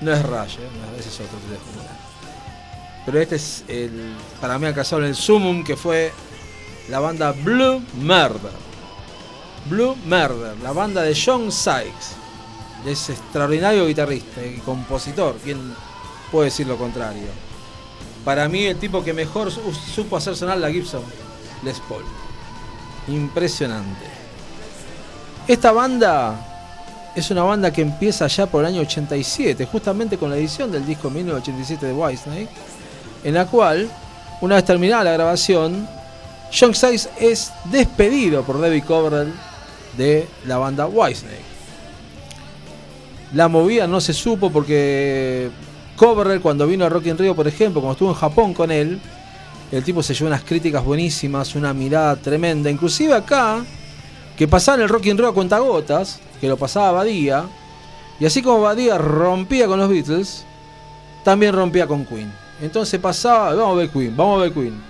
No 0.00 0.12
es 0.12 0.22
Rush, 0.22 0.58
¿eh? 0.58 0.96
Ese 0.96 1.08
es 1.08 1.14
otro 1.16 1.40
trío 1.40 1.54
descomunal. 1.54 1.96
Pero 3.04 3.20
este 3.20 3.34
es 3.34 3.64
el, 3.66 4.14
para 4.40 4.60
mí 4.60 4.66
alcanzable 4.66 5.08
el 5.08 5.16
sumum 5.16 5.64
que 5.64 5.76
fue 5.76 6.12
la 6.88 7.00
banda 7.00 7.32
Blue 7.32 7.82
Murder. 7.94 8.52
Blue 9.68 9.96
Murder, 10.06 10.56
la 10.62 10.72
banda 10.72 11.02
de 11.02 11.14
John 11.14 11.52
Sykes, 11.52 12.16
ese 12.86 13.12
extraordinario 13.12 13.86
guitarrista 13.86 14.42
y 14.44 14.58
compositor. 14.64 15.36
¿Quién 15.44 15.74
puede 16.30 16.46
decir 16.46 16.66
lo 16.66 16.76
contrario? 16.76 17.26
Para 18.24 18.48
mí, 18.48 18.64
el 18.64 18.78
tipo 18.78 19.02
que 19.04 19.12
mejor 19.12 19.50
su- 19.50 19.72
supo 19.72 20.16
hacer 20.16 20.36
sonar 20.36 20.58
la 20.58 20.70
Gibson 20.70 21.02
Les 21.64 21.78
Paul. 21.80 22.04
Impresionante. 23.08 24.06
Esta 25.46 25.72
banda 25.72 27.10
es 27.14 27.30
una 27.30 27.42
banda 27.42 27.72
que 27.72 27.82
empieza 27.82 28.26
ya 28.26 28.46
por 28.46 28.60
el 28.64 28.68
año 28.74 28.82
87, 28.82 29.66
justamente 29.66 30.18
con 30.18 30.30
la 30.30 30.36
edición 30.36 30.70
del 30.70 30.86
disco 30.86 31.10
1987 31.10 31.86
de 31.86 31.92
Whitesnake, 31.92 32.48
en 33.24 33.34
la 33.34 33.46
cual, 33.46 33.88
una 34.40 34.56
vez 34.56 34.64
terminada 34.64 35.04
la 35.04 35.12
grabación, 35.12 35.88
John 36.52 36.74
Sykes 36.74 37.10
es 37.20 37.52
despedido 37.64 38.42
por 38.42 38.60
David 38.60 38.84
Coverdale 38.84 39.32
de 39.96 40.26
la 40.46 40.58
banda 40.58 40.86
Whitesnake. 40.86 41.48
La 43.34 43.48
movida 43.48 43.86
no 43.86 44.00
se 44.00 44.14
supo 44.14 44.50
porque 44.50 45.50
Coverdale 45.96 46.40
cuando 46.40 46.66
vino 46.66 46.86
a 46.86 46.88
Rock 46.88 47.06
in 47.06 47.18
Rio, 47.18 47.34
por 47.34 47.46
ejemplo, 47.46 47.80
cuando 47.80 47.92
estuvo 47.92 48.10
en 48.10 48.14
Japón 48.14 48.54
con 48.54 48.70
él, 48.70 49.00
el 49.70 49.84
tipo 49.84 50.02
se 50.02 50.14
llevó 50.14 50.28
unas 50.28 50.42
críticas 50.42 50.82
buenísimas, 50.82 51.54
una 51.54 51.74
mirada 51.74 52.16
tremenda. 52.16 52.70
Inclusive 52.70 53.14
acá, 53.14 53.64
que 54.36 54.48
pasaba 54.48 54.76
en 54.76 54.82
el 54.82 54.88
Rock 54.88 55.06
in 55.06 55.18
Rio 55.18 55.28
a 55.28 55.34
cuentagotas, 55.34 56.20
que 56.40 56.48
lo 56.48 56.56
pasaba 56.56 56.92
Badía, 56.92 57.44
y 58.18 58.24
así 58.24 58.40
como 58.40 58.62
Badía 58.62 58.96
rompía 58.96 59.66
con 59.66 59.78
los 59.78 59.90
Beatles, 59.90 60.44
también 61.24 61.54
rompía 61.54 61.86
con 61.86 62.06
Queen. 62.06 62.32
Entonces 62.62 62.98
pasaba, 62.98 63.54
vamos 63.54 63.74
a 63.74 63.78
ver 63.80 63.90
Queen, 63.90 64.16
vamos 64.16 64.38
a 64.38 64.42
ver 64.44 64.52
Queen. 64.52 64.87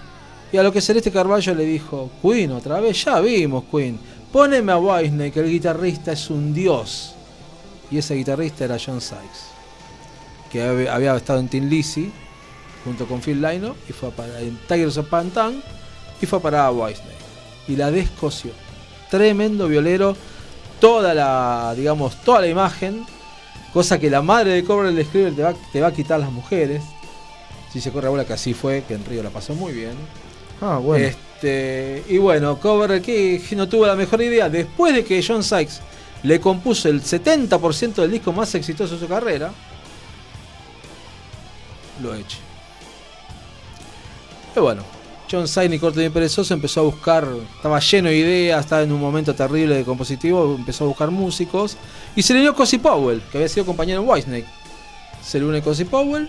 Y 0.53 0.57
a 0.57 0.63
lo 0.63 0.73
que 0.73 0.81
Celeste 0.81 1.11
Carballo 1.13 1.55
le 1.55 1.65
dijo, 1.65 2.11
Queen 2.23 2.53
otra 2.53 2.81
vez, 2.81 3.05
ya 3.05 3.21
vimos 3.21 3.65
Queen. 3.71 3.99
Poneme 4.33 4.73
a 4.73 4.79
Wisney, 4.79 5.31
que 5.31 5.41
el 5.41 5.51
guitarrista 5.51 6.13
es 6.13 6.31
un 6.31 6.55
dios. 6.55 7.15
Y 7.91 7.99
ese 7.99 8.15
guitarrista 8.15 8.65
era 8.65 8.77
John 8.85 9.01
Sykes, 9.01 9.49
que 10.51 10.63
hab- 10.63 10.89
había 10.91 11.17
estado 11.17 11.41
en 11.41 11.49
Tin 11.49 11.69
Lizzy 11.71 12.11
junto 12.85 13.07
con 13.07 13.21
Phil 13.21 13.41
Lynott 13.43 13.77
y 13.89 13.93
fue 13.93 14.11
a 14.11 14.13
parar 14.13 14.43
en 14.43 14.57
Tigers 14.69 14.97
of 14.99 15.09
Pantan 15.09 15.63
y 16.21 16.27
fue 16.27 16.39
a 16.39 16.43
parar 16.43 16.67
a 16.67 16.71
Wisney. 16.71 17.17
Y 17.67 17.77
la 17.77 17.91
descoció. 17.91 18.53
Tremendo 19.11 19.69
violero, 19.69 20.17
toda 20.81 21.15
la, 21.15 21.75
digamos, 21.77 22.23
toda 22.23 22.41
la 22.43 22.49
imagen, 22.49 23.07
cosa 23.73 23.99
que 23.99 24.11
la 24.11 24.21
madre 24.23 24.53
de 24.53 24.65
Cobra 24.65 24.91
le 24.91 25.01
escribe, 25.03 25.33
te 25.33 25.43
va, 25.43 25.55
te 25.73 25.81
va 25.81 25.89
a 25.89 25.93
quitar 25.93 26.21
las 26.21 26.31
mujeres. 26.31 26.83
Si 27.73 27.81
se 27.81 27.91
corre 27.91 28.05
la 28.05 28.11
bola 28.11 28.25
que 28.27 28.35
así 28.35 28.53
fue, 28.55 28.85
que 28.87 28.95
en 28.95 29.05
Río 29.05 29.23
la 29.23 29.31
pasó 29.31 29.55
muy 29.55 29.73
bien. 29.73 29.93
Ah, 30.61 30.79
bueno. 30.79 31.07
Este, 31.07 32.05
y 32.09 32.19
bueno, 32.19 32.59
Cover 32.59 33.01
que 33.01 33.41
no 33.53 33.69
tuvo 33.69 33.87
la 33.87 33.95
mejor 33.95 34.21
idea. 34.23 34.49
Después 34.49 34.95
de 34.95 35.05
que 35.05 35.25
John 35.27 35.43
Sykes 35.43 35.81
le 36.23 36.41
compuso 36.41 36.89
el 36.89 37.03
70% 37.03 37.95
del 37.95 38.11
disco 38.11 38.33
más 38.33 38.55
exitoso 38.55 38.95
de 38.95 39.01
su 39.01 39.07
carrera, 39.07 39.53
lo 42.03 42.15
eche. 42.15 42.39
Y 44.57 44.61
bueno, 44.61 44.83
John 45.31 45.47
Sykes, 45.47 45.71
ni 45.71 45.79
corto 45.79 46.01
ni 46.01 46.09
perezoso, 46.09 46.55
empezó 46.55 46.81
a 46.81 46.85
buscar, 46.85 47.29
estaba 47.55 47.79
lleno 47.79 48.09
de 48.09 48.17
ideas, 48.17 48.61
estaba 48.61 48.83
en 48.83 48.91
un 48.91 49.01
momento 49.01 49.35
terrible 49.35 49.77
de 49.77 49.85
compositivo, 49.85 50.57
empezó 50.57 50.85
a 50.85 50.89
buscar 50.89 51.11
músicos 51.11 51.77
y 52.17 52.23
se 52.23 52.35
le 52.35 52.41
unió 52.41 52.55
Cozy 52.55 52.79
Powell, 52.79 53.23
que 53.31 53.39
había 53.39 53.49
sido 53.49 53.67
compañero 53.67 54.03
en 54.03 54.09
Whitesnake. 54.09 54.47
Se 55.23 55.39
le 55.39 55.45
une 55.45 55.63
Cozy 55.63 55.85
Powell 55.85 56.29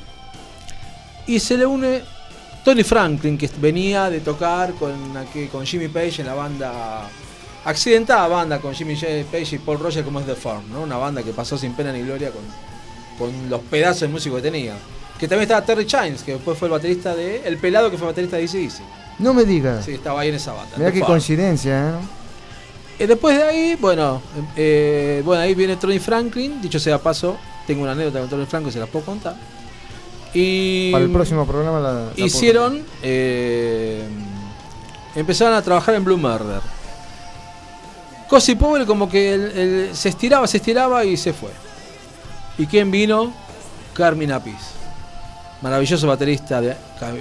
y 1.26 1.40
se 1.40 1.58
le 1.58 1.66
une 1.66 2.04
Tony 2.70 2.84
Franklin, 2.84 3.36
que 3.38 3.50
venía 3.60 4.10
de 4.12 4.20
tocar 4.20 4.74
con, 4.74 4.92
con 5.52 5.66
Jimmy 5.66 5.88
Page 5.88 6.22
en 6.22 6.28
la 6.28 6.36
banda. 6.36 7.10
Accidentada 7.66 8.28
banda 8.28 8.60
con 8.60 8.74
Jimmy 8.76 8.96
J- 8.96 9.26
Page 9.32 9.56
y 9.56 9.58
Paul 9.60 9.80
Roger 9.80 10.04
como 10.04 10.20
es 10.20 10.26
The 10.28 10.36
Farm, 10.36 10.72
¿no? 10.72 10.82
Una 10.84 10.98
banda 10.98 11.24
que 11.24 11.32
pasó 11.32 11.58
sin 11.58 11.74
pena 11.74 11.92
ni 11.92 12.02
gloria 12.04 12.30
con, 12.32 12.42
con 13.18 13.50
los 13.50 13.62
pedazos 13.62 14.02
de 14.02 14.08
músico 14.10 14.36
que 14.38 14.44
tenía. 14.44 14.76
Que 15.20 15.28
también 15.28 15.44
estaba 15.44 15.66
Terry 15.66 15.86
Chines, 15.86 16.22
que 16.24 16.34
después 16.34 16.58
fue 16.58 16.68
el 16.68 16.72
baterista 16.74 17.16
de. 17.16 17.42
El 17.46 17.58
pelado 17.58 17.90
que 17.92 17.98
fue 17.98 18.08
baterista 18.08 18.38
de 18.38 18.44
DC. 18.44 18.70
No 19.18 19.34
me 19.34 19.44
digas. 19.46 19.84
Sí, 19.86 19.94
estaba 19.94 20.22
ahí 20.22 20.30
en 20.30 20.36
esa 20.36 20.54
banda. 20.54 20.78
The 20.78 20.92
qué 20.94 21.00
Farm. 21.00 21.12
coincidencia, 21.12 21.90
¿eh? 21.90 21.94
Eh, 23.00 23.08
después 23.08 23.36
de 23.36 23.44
ahí, 23.44 23.78
bueno, 23.82 24.22
eh, 24.56 25.22
bueno, 25.26 25.42
ahí 25.42 25.56
viene 25.56 25.76
Tony 25.76 25.98
Franklin. 26.00 26.62
Dicho 26.62 26.80
sea 26.80 27.00
paso, 27.00 27.36
tengo 27.66 27.82
una 27.82 27.92
anécdota 27.94 28.20
con 28.20 28.30
Tony 28.30 28.46
Franklin, 28.46 28.72
se 28.74 28.80
las 28.80 28.90
puedo 28.90 29.06
contar. 29.06 29.36
Y 30.34 30.92
Para 30.92 31.04
el 31.04 31.12
próximo 31.12 31.46
programa 31.46 31.80
la. 31.80 31.94
la 32.16 32.26
hicieron 32.26 32.84
eh, 33.02 34.08
empezaron 35.16 35.56
a 35.56 35.62
trabajar 35.62 35.96
en 35.96 36.04
Blue 36.04 36.18
Murder 36.18 36.62
Cosi 38.30 38.54
Pobre 38.54 38.86
como 38.86 39.10
que 39.10 39.90
se 39.92 40.10
estiraba, 40.10 40.46
se 40.46 40.58
estiraba 40.58 41.04
y 41.04 41.18
se 41.18 41.34
fue. 41.34 41.50
¿Y 42.60 42.68
quién 42.68 42.92
vino? 42.92 43.34
Carmine 43.96 44.34
Apis. 44.34 44.76
Maravilloso 45.64 46.08
baterista 46.08 46.62
de, 46.62 46.76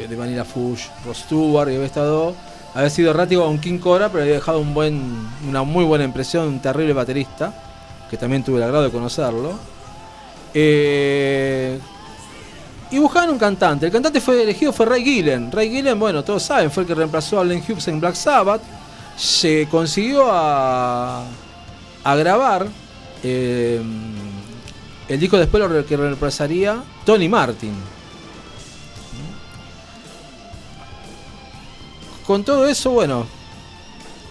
de 0.07 0.17
Vanilla 0.17 0.45
Fush, 0.45 0.89
Ross 1.07 1.21
Stewart, 1.21 1.71
y 1.71 1.77
había 1.77 1.87
estado. 1.87 2.35
Había 2.75 2.91
sido 2.91 3.11
errático 3.11 3.43
con 3.43 3.59
King 3.59 3.79
Cobra, 3.79 4.11
pero 4.11 4.23
había 4.23 4.35
dejado 4.35 4.61
un 4.61 4.75
buen, 4.75 5.27
una 5.49 5.63
muy 5.63 5.85
buena 5.87 6.05
impresión, 6.05 6.47
un 6.47 6.61
terrible 6.61 6.93
baterista, 6.93 7.55
que 8.11 8.19
también 8.19 8.45
tuve 8.45 8.59
el 8.59 8.65
agrado 8.65 8.85
de 8.85 8.91
conocerlo. 8.91 9.59
Eh, 10.53 11.81
y 12.91 12.99
buscaban 12.99 13.31
un 13.31 13.39
cantante. 13.39 13.87
El 13.87 13.93
cantante 13.93 14.21
fue 14.21 14.43
elegido 14.43 14.73
fue 14.73 14.87
Ray 14.87 15.05
Gillen. 15.05 15.53
Ray 15.53 15.71
Gillen, 15.71 15.99
bueno, 15.99 16.25
todos 16.25 16.43
saben, 16.43 16.71
fue 16.71 16.85
el 16.85 16.87
que 16.87 16.95
reemplazó 16.95 17.41
a 17.41 17.45
Len 17.45 17.63
Hughes 17.67 17.89
en 17.89 18.01
Black 18.01 18.15
Sabbath. 18.15 18.63
Se 19.17 19.67
consiguió 19.71 20.31
a, 20.31 21.25
a 22.05 22.15
grabar 22.17 22.67
eh, 23.23 23.81
el 25.09 25.21
disco 25.21 25.39
después 25.39 25.63
lo 25.63 25.87
que 25.87 25.97
reemplazaría 25.97 26.83
Tony 27.05 27.29
Martin. 27.29 27.73
Con 32.27 32.45
todo 32.45 32.67
eso, 32.67 32.91
bueno, 32.91 33.27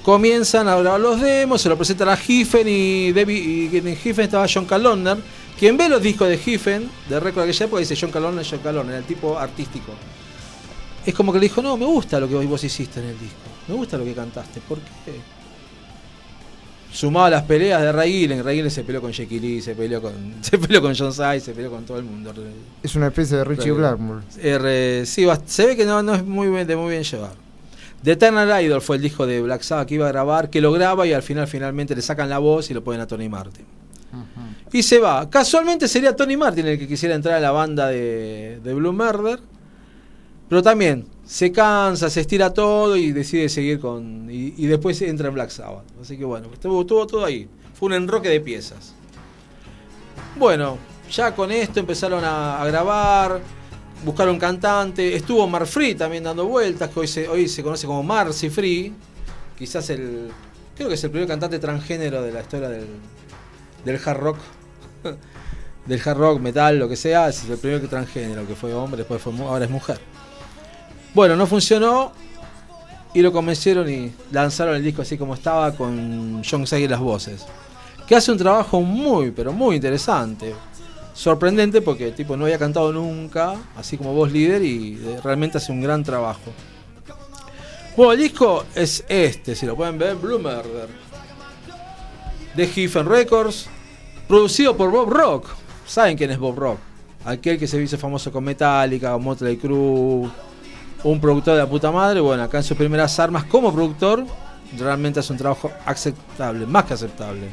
comienzan 0.04 0.67
a 0.67 0.76
grabar 0.76 1.00
los 1.00 1.20
demos, 1.20 1.62
se 1.62 1.67
lo 1.67 1.76
presentan 1.76 2.10
a 2.10 2.15
Giffen 2.15 2.67
y, 2.67 3.10
y 3.10 3.70
en 3.74 3.98
Giffen 3.98 4.26
estaba 4.26 4.46
John 4.52 4.65
Calonner. 4.65 5.17
Quien 5.60 5.76
ve 5.78 5.89
los 5.89 6.02
discos 6.02 6.30
de 6.30 6.38
Giffen, 6.38 6.89
de 7.10 7.20
récord 7.20 7.43
de 7.46 7.50
aquella 7.50 7.65
época, 7.65 7.80
dice 7.80 7.98
John 8.00 8.12
Calonner, 8.12 8.46
John 8.50 8.60
Calonner, 8.60 8.96
el 8.96 9.04
tipo 9.06 9.38
artístico. 9.39 9.91
Es 11.06 11.13
como 11.15 11.32
que 11.34 11.39
le 11.39 11.46
dijo, 11.46 11.62
no, 11.62 11.78
me 11.78 11.86
gusta 11.86 12.20
lo 12.20 12.28
que 12.28 12.36
vos 12.36 12.63
hiciste 12.63 13.00
en 13.00 13.08
el 13.08 13.20
disco, 13.20 13.38
me 13.67 13.74
gusta 13.76 13.98
lo 13.98 14.04
que 14.04 14.13
cantaste, 14.13 14.60
¿por 14.62 14.78
qué? 14.80 15.13
Sumado 16.91 17.26
a 17.28 17.30
las 17.30 17.43
peleas 17.43 17.82
de 17.82 17.91
Ray 17.91 18.12
Gillen, 18.12 18.43
Ray 18.43 18.56
Gillen 18.58 18.72
se 18.72 18.84
peleó 18.84 19.02
con 19.02 19.12
Jackie 19.12 19.39
Lee, 19.39 19.62
se 19.62 19.76
peleó 19.76 20.02
con, 20.02 20.13
se 20.41 20.58
peleó 20.58 20.82
con 20.82 20.96
John 20.96 21.13
Sykes, 21.13 21.41
se 21.41 21.52
peleó 21.54 21.70
con 21.72 21.86
todo 21.86 21.98
el 21.98 22.06
mundo. 22.06 22.34
Es 22.84 22.96
una 22.96 23.08
especie 23.08 23.38
de 23.38 23.43
Richie 23.43 23.72
Blackmore. 23.72 24.22
R- 24.41 25.06
sí, 25.06 25.26
se 25.46 25.65
ve 25.65 25.76
que 25.76 25.86
no, 25.86 26.02
no 26.04 26.13
es 26.15 26.24
muy 26.26 26.48
bien, 26.50 26.65
de 26.67 26.76
muy 26.76 26.91
bien 26.91 27.04
llevar. 27.04 27.32
The 28.04 28.12
Eternal 28.12 28.63
Idol 28.63 28.82
fue 28.82 28.96
el 28.98 29.02
disco 29.02 29.26
de 29.26 29.41
Black 29.41 29.63
Sabbath 29.63 29.88
que 29.88 29.96
iba 29.96 30.06
a 30.08 30.12
grabar, 30.12 30.50
que 30.50 30.62
lo 30.62 30.72
graba 30.72 31.06
y 31.08 31.13
al 31.13 31.24
final 31.24 31.48
finalmente 31.48 31.96
le 31.96 32.02
sacan 32.02 32.30
la 32.30 32.38
voz 32.38 32.70
y 32.70 32.74
lo 32.74 32.84
ponen 32.84 33.02
a 33.02 33.08
Tony 33.08 33.28
Martin. 33.28 33.65
Y 34.71 34.84
se 34.84 34.99
va. 34.99 35.30
Casualmente 35.30 35.88
sería 35.88 36.15
Tony 36.15 36.38
Martin 36.38 36.67
el 36.67 36.77
que 36.77 36.88
quisiera 36.88 37.15
entrar 37.15 37.36
a 37.36 37.39
la 37.39 37.51
banda 37.51 37.88
de, 37.88 38.60
de 38.63 38.73
Blue 38.73 38.93
Murder. 38.93 39.39
Pero 40.49 40.63
también 40.63 41.06
se 41.25 41.51
cansa, 41.51 42.10
se 42.10 42.21
estira 42.21 42.53
todo 42.53 42.95
y 42.95 43.12
decide 43.12 43.49
seguir 43.49 43.80
con. 43.80 44.27
Y, 44.30 44.65
después 44.65 45.01
entra 45.01 45.27
en 45.27 45.34
Black 45.34 45.49
Sabbath. 45.49 45.86
Así 46.01 46.17
que 46.17 46.23
bueno, 46.23 46.47
estuvo, 46.53 46.86
todo 46.86 47.25
ahí. 47.25 47.49
Fue 47.73 47.88
un 47.88 47.93
enroque 47.93 48.30
de 48.30 48.39
piezas. 48.39 48.93
Bueno, 50.38 50.77
ya 51.12 51.36
con 51.36 51.51
esto 51.51 51.80
empezaron 51.80 52.23
a, 52.23 52.63
grabar, 52.65 53.41
buscaron 54.06 54.39
cantante. 54.39 55.15
Estuvo 55.15 55.45
Mar 55.47 55.67
Free 55.67 55.95
también 55.95 56.23
dando 56.23 56.47
vueltas, 56.47 56.89
que 56.89 56.99
hoy 57.01 57.08
se, 57.08 57.27
hoy 57.27 57.49
se 57.49 57.62
conoce 57.62 57.86
como 57.86 58.01
Marcy 58.03 58.49
Free. 58.49 58.93
Quizás 59.58 59.89
el. 59.89 60.30
Creo 60.77 60.88
que 60.88 60.95
es 60.95 61.03
el 61.03 61.12
primer 61.12 61.27
cantante 61.27 61.60
transgénero 61.60 62.21
de 62.21 62.32
la 62.32 62.41
historia 62.41 62.69
del, 62.69 62.88
del 63.84 63.99
hard 64.03 64.17
rock. 64.17 64.38
del 65.86 66.02
hard 66.04 66.17
rock, 66.17 66.39
metal, 66.39 66.78
lo 66.78 66.89
que 66.89 66.96
sea. 66.96 67.30
Es 67.30 67.43
el 67.50 67.58
primer 67.58 67.88
transgénero 67.88 68.48
que 68.48 68.56
fue 68.56 68.74
hombre, 68.74 68.98
después 69.00 69.22
fue, 69.22 69.34
ahora 69.39 69.65
es 69.65 69.72
mujer. 69.72 70.00
Bueno, 71.13 71.36
no 71.36 71.48
funcionó. 71.48 72.12
y 73.13 73.22
lo 73.22 73.32
convencieron 73.32 73.89
y 73.89 74.13
lanzaron 74.32 74.76
el 74.76 74.84
disco 74.84 75.02
así 75.02 75.17
como 75.17 75.34
estaba 75.34 75.72
con 75.72 76.43
John 76.50 76.67
Say 76.67 76.84
en 76.84 76.91
las 76.91 77.00
voces. 77.00 77.46
Que 78.08 78.15
hace 78.15 78.32
un 78.32 78.38
trabajo 78.38 78.82
muy, 78.82 79.32
pero 79.32 79.52
muy 79.52 79.78
interesante. 79.78 80.54
Sorprendente 81.13 81.82
porque 81.82 82.12
tipo 82.12 82.38
no 82.38 82.46
había 82.46 82.60
cantado 82.60 82.93
nunca, 82.93 83.56
así 83.76 83.98
como 83.98 84.13
voz 84.13 84.32
líder 84.32 84.62
y 84.62 85.02
eh, 85.04 85.20
realmente 85.24 85.58
hace 85.58 85.72
un 85.72 85.82
gran 85.82 86.04
trabajo. 86.04 86.52
Bueno, 87.98 88.12
el 88.12 88.20
disco 88.20 88.65
es 88.76 89.04
este, 89.10 89.56
si 89.56 89.65
lo 89.65 89.76
pueden 89.76 89.98
ver, 89.98 90.15
Blue 90.15 90.38
Murder. 90.38 90.88
De 92.56 92.67
Giffen 92.67 93.08
Records, 93.08 93.67
producido 94.27 94.75
por 94.75 94.91
Bob 94.91 95.09
Rock. 95.09 95.47
¿Saben 95.85 96.17
quién 96.17 96.31
es 96.31 96.37
Bob 96.37 96.57
Rock? 96.57 96.79
Aquel 97.25 97.57
que 97.57 97.67
se 97.67 97.81
hizo 97.81 97.97
famoso 97.97 98.31
con 98.31 98.43
Metallica, 98.43 99.17
Motley 99.17 99.57
Crue, 99.57 100.29
un 101.03 101.21
productor 101.21 101.55
de 101.55 101.59
la 101.59 101.69
puta 101.69 101.91
madre. 101.91 102.19
Bueno, 102.19 102.43
acá 102.43 102.57
en 102.57 102.63
sus 102.63 102.77
primeras 102.77 103.17
armas 103.19 103.45
como 103.45 103.73
productor, 103.73 104.25
realmente 104.77 105.19
hace 105.19 105.33
un 105.33 105.39
trabajo 105.39 105.71
aceptable, 105.85 106.65
más 106.65 106.85
que 106.85 106.93
aceptable. 106.93 107.49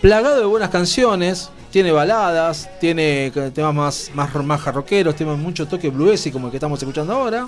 Plagado 0.00 0.38
de 0.38 0.46
buenas 0.46 0.70
canciones, 0.70 1.50
tiene 1.70 1.92
baladas, 1.92 2.68
tiene 2.80 3.30
temas 3.54 3.74
más, 3.74 4.10
más, 4.14 4.34
más 4.44 4.60
jarroqueros, 4.60 5.14
tiene 5.14 5.34
mucho 5.34 5.68
toque 5.68 5.90
bluesy 5.90 6.30
como 6.30 6.46
el 6.46 6.50
que 6.50 6.56
estamos 6.56 6.80
escuchando 6.80 7.12
ahora. 7.12 7.46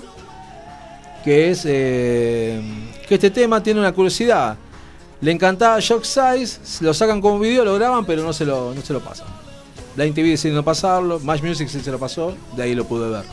Que 1.23 1.51
es 1.51 1.63
eh, 1.65 2.61
que 3.07 3.15
este 3.15 3.29
tema 3.29 3.63
tiene 3.63 3.79
una 3.79 3.93
curiosidad. 3.93 4.57
Le 5.23 5.31
encantaba 5.31 5.79
Shock 5.79 6.03
Size, 6.03 6.59
lo 6.81 6.93
sacan 6.93 7.21
como 7.21 7.39
video, 7.39 7.63
lo 7.63 7.75
graban, 7.75 8.05
pero 8.05 8.23
no 8.23 8.33
se 8.33 8.43
lo, 8.45 8.73
no 8.75 8.81
se 8.81 8.91
lo 8.91 8.99
pasan. 8.99 9.27
Line 9.95 10.11
TV 10.11 10.29
decide 10.31 10.51
no 10.51 10.63
pasarlo, 10.63 11.19
Match 11.21 11.41
Music 11.41 11.69
sí 11.69 11.79
se 11.79 11.91
lo 11.91 11.97
pasó, 11.97 12.35
de 12.57 12.63
ahí 12.63 12.75
lo 12.75 12.83
pude 12.85 13.09
ver. 13.09 13.23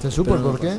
¿Se 0.00 0.10
supo 0.10 0.34
no 0.36 0.42
por 0.42 0.58
qué? 0.60 0.78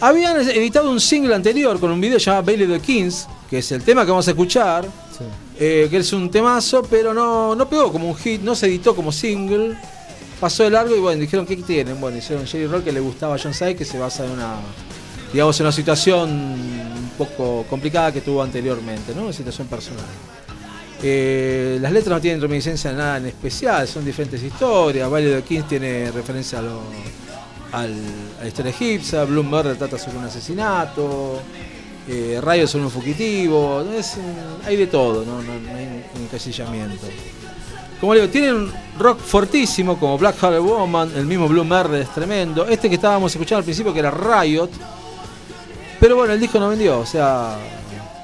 Habían 0.00 0.40
editado 0.40 0.90
un 0.90 1.00
single 1.00 1.34
anterior 1.34 1.78
con 1.78 1.92
un 1.92 2.00
video 2.00 2.18
llamado 2.18 2.42
Bailey 2.44 2.66
the 2.66 2.80
Kings, 2.80 3.28
que 3.48 3.58
es 3.58 3.70
el 3.72 3.82
tema 3.84 4.04
que 4.04 4.10
vamos 4.10 4.26
a 4.26 4.32
escuchar, 4.32 4.84
Sí. 5.16 5.24
eh, 5.60 5.86
que 5.88 5.98
es 5.98 6.12
un 6.12 6.28
temazo, 6.28 6.82
pero 6.82 7.14
no, 7.14 7.54
no 7.54 7.68
pegó 7.68 7.92
como 7.92 8.08
un 8.08 8.16
hit, 8.16 8.40
no 8.42 8.56
se 8.56 8.66
editó 8.66 8.96
como 8.96 9.12
single. 9.12 9.78
Pasó 10.40 10.64
de 10.64 10.70
largo 10.70 10.96
y 10.96 10.98
bueno, 10.98 11.20
dijeron, 11.20 11.46
¿qué 11.46 11.56
tienen? 11.56 12.00
Bueno, 12.00 12.18
hicieron 12.18 12.44
Jerry 12.46 12.66
Roll 12.66 12.82
que 12.82 12.90
le 12.90 12.98
gustaba 12.98 13.36
a 13.36 13.38
John 13.40 13.54
Say, 13.54 13.76
que 13.76 13.84
se 13.84 13.96
basa 13.96 14.24
en 14.24 14.32
una, 14.32 14.56
digamos, 15.34 15.58
en 15.58 15.66
una 15.66 15.72
situación 15.72 16.30
un 16.30 17.10
poco 17.18 17.64
complicada 17.68 18.12
que 18.12 18.20
tuvo 18.20 18.40
anteriormente, 18.42 19.12
¿no? 19.14 19.24
Una 19.24 19.32
situación 19.32 19.66
personal. 19.66 20.04
Eh, 21.02 21.76
las 21.80 21.90
letras 21.92 22.14
no 22.16 22.20
tienen 22.20 22.40
reminiscencia 22.40 22.90
de 22.92 22.96
nada 22.96 23.16
en 23.18 23.26
especial, 23.26 23.86
son 23.88 24.04
diferentes 24.04 24.40
historias. 24.42 25.10
Baile 25.10 25.30
de 25.34 25.42
Kings 25.42 25.66
tiene 25.68 26.10
referencia 26.12 26.60
a, 26.60 26.62
lo- 26.62 26.82
al- 27.72 27.92
a 28.38 28.42
la 28.42 28.46
historia 28.48 28.70
egipcia, 28.70 29.24
Bloom 29.24 29.48
Murder 29.50 29.76
trata 29.76 29.98
sobre 29.98 30.18
un 30.18 30.24
asesinato, 30.24 31.40
eh, 32.08 32.38
Rayo 32.40 32.66
sobre 32.68 32.84
un 32.84 32.90
fugitivo, 32.92 33.78
un- 33.82 34.64
hay 34.64 34.76
de 34.76 34.86
todo, 34.86 35.24
no, 35.24 35.42
no- 35.42 35.58
no 35.60 35.76
hay 35.76 36.04
un 36.16 36.22
encasillamiento. 36.22 37.06
Como 38.00 38.14
digo, 38.14 38.28
tienen 38.28 38.70
rock 38.98 39.18
fortísimo 39.18 39.98
como 39.98 40.16
Black 40.16 40.36
Hearted 40.40 40.60
Woman, 40.60 41.10
el 41.16 41.26
mismo 41.26 41.48
Blue 41.48 41.64
Murder 41.64 42.02
es 42.02 42.10
tremendo. 42.14 42.66
Este 42.66 42.88
que 42.88 42.94
estábamos 42.94 43.32
escuchando 43.32 43.58
al 43.58 43.64
principio 43.64 43.92
que 43.92 43.98
era 43.98 44.10
Riot, 44.10 44.70
pero 46.04 46.16
bueno, 46.16 46.34
el 46.34 46.40
disco 46.40 46.60
no 46.60 46.68
vendió, 46.68 46.98
o 46.98 47.06
sea, 47.06 47.56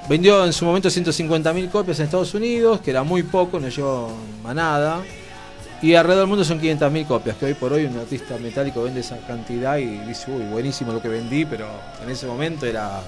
vendió 0.07 0.45
en 0.45 0.53
su 0.53 0.67
momento 0.67 0.91
150.000 0.91 1.71
copias 1.71 1.99
en 1.99 2.05
Estados 2.05 2.35
Unidos, 2.35 2.83
que 2.83 2.91
era 2.91 3.05
muy 3.05 3.23
poco, 3.23 3.59
no 3.59 3.71
llegó 3.71 4.13
a 4.45 4.53
nada. 4.53 5.01
Y 5.81 5.95
alrededor 5.95 6.25
del 6.25 6.29
mundo 6.29 6.45
son 6.45 6.61
500.000 6.61 7.07
copias, 7.07 7.39
que 7.39 7.47
hoy 7.47 7.55
por 7.55 7.73
hoy 7.73 7.87
un 7.87 7.99
artista 7.99 8.37
metálico 8.37 8.83
vende 8.83 9.01
esa 9.01 9.17
cantidad 9.27 9.79
y 9.79 9.97
dice, 10.01 10.31
uy, 10.31 10.43
buenísimo 10.51 10.93
lo 10.93 11.01
que 11.01 11.09
vendí, 11.09 11.47
pero 11.47 11.69
en 12.05 12.11
ese 12.11 12.27
momento 12.27 12.67
era 12.67 13.01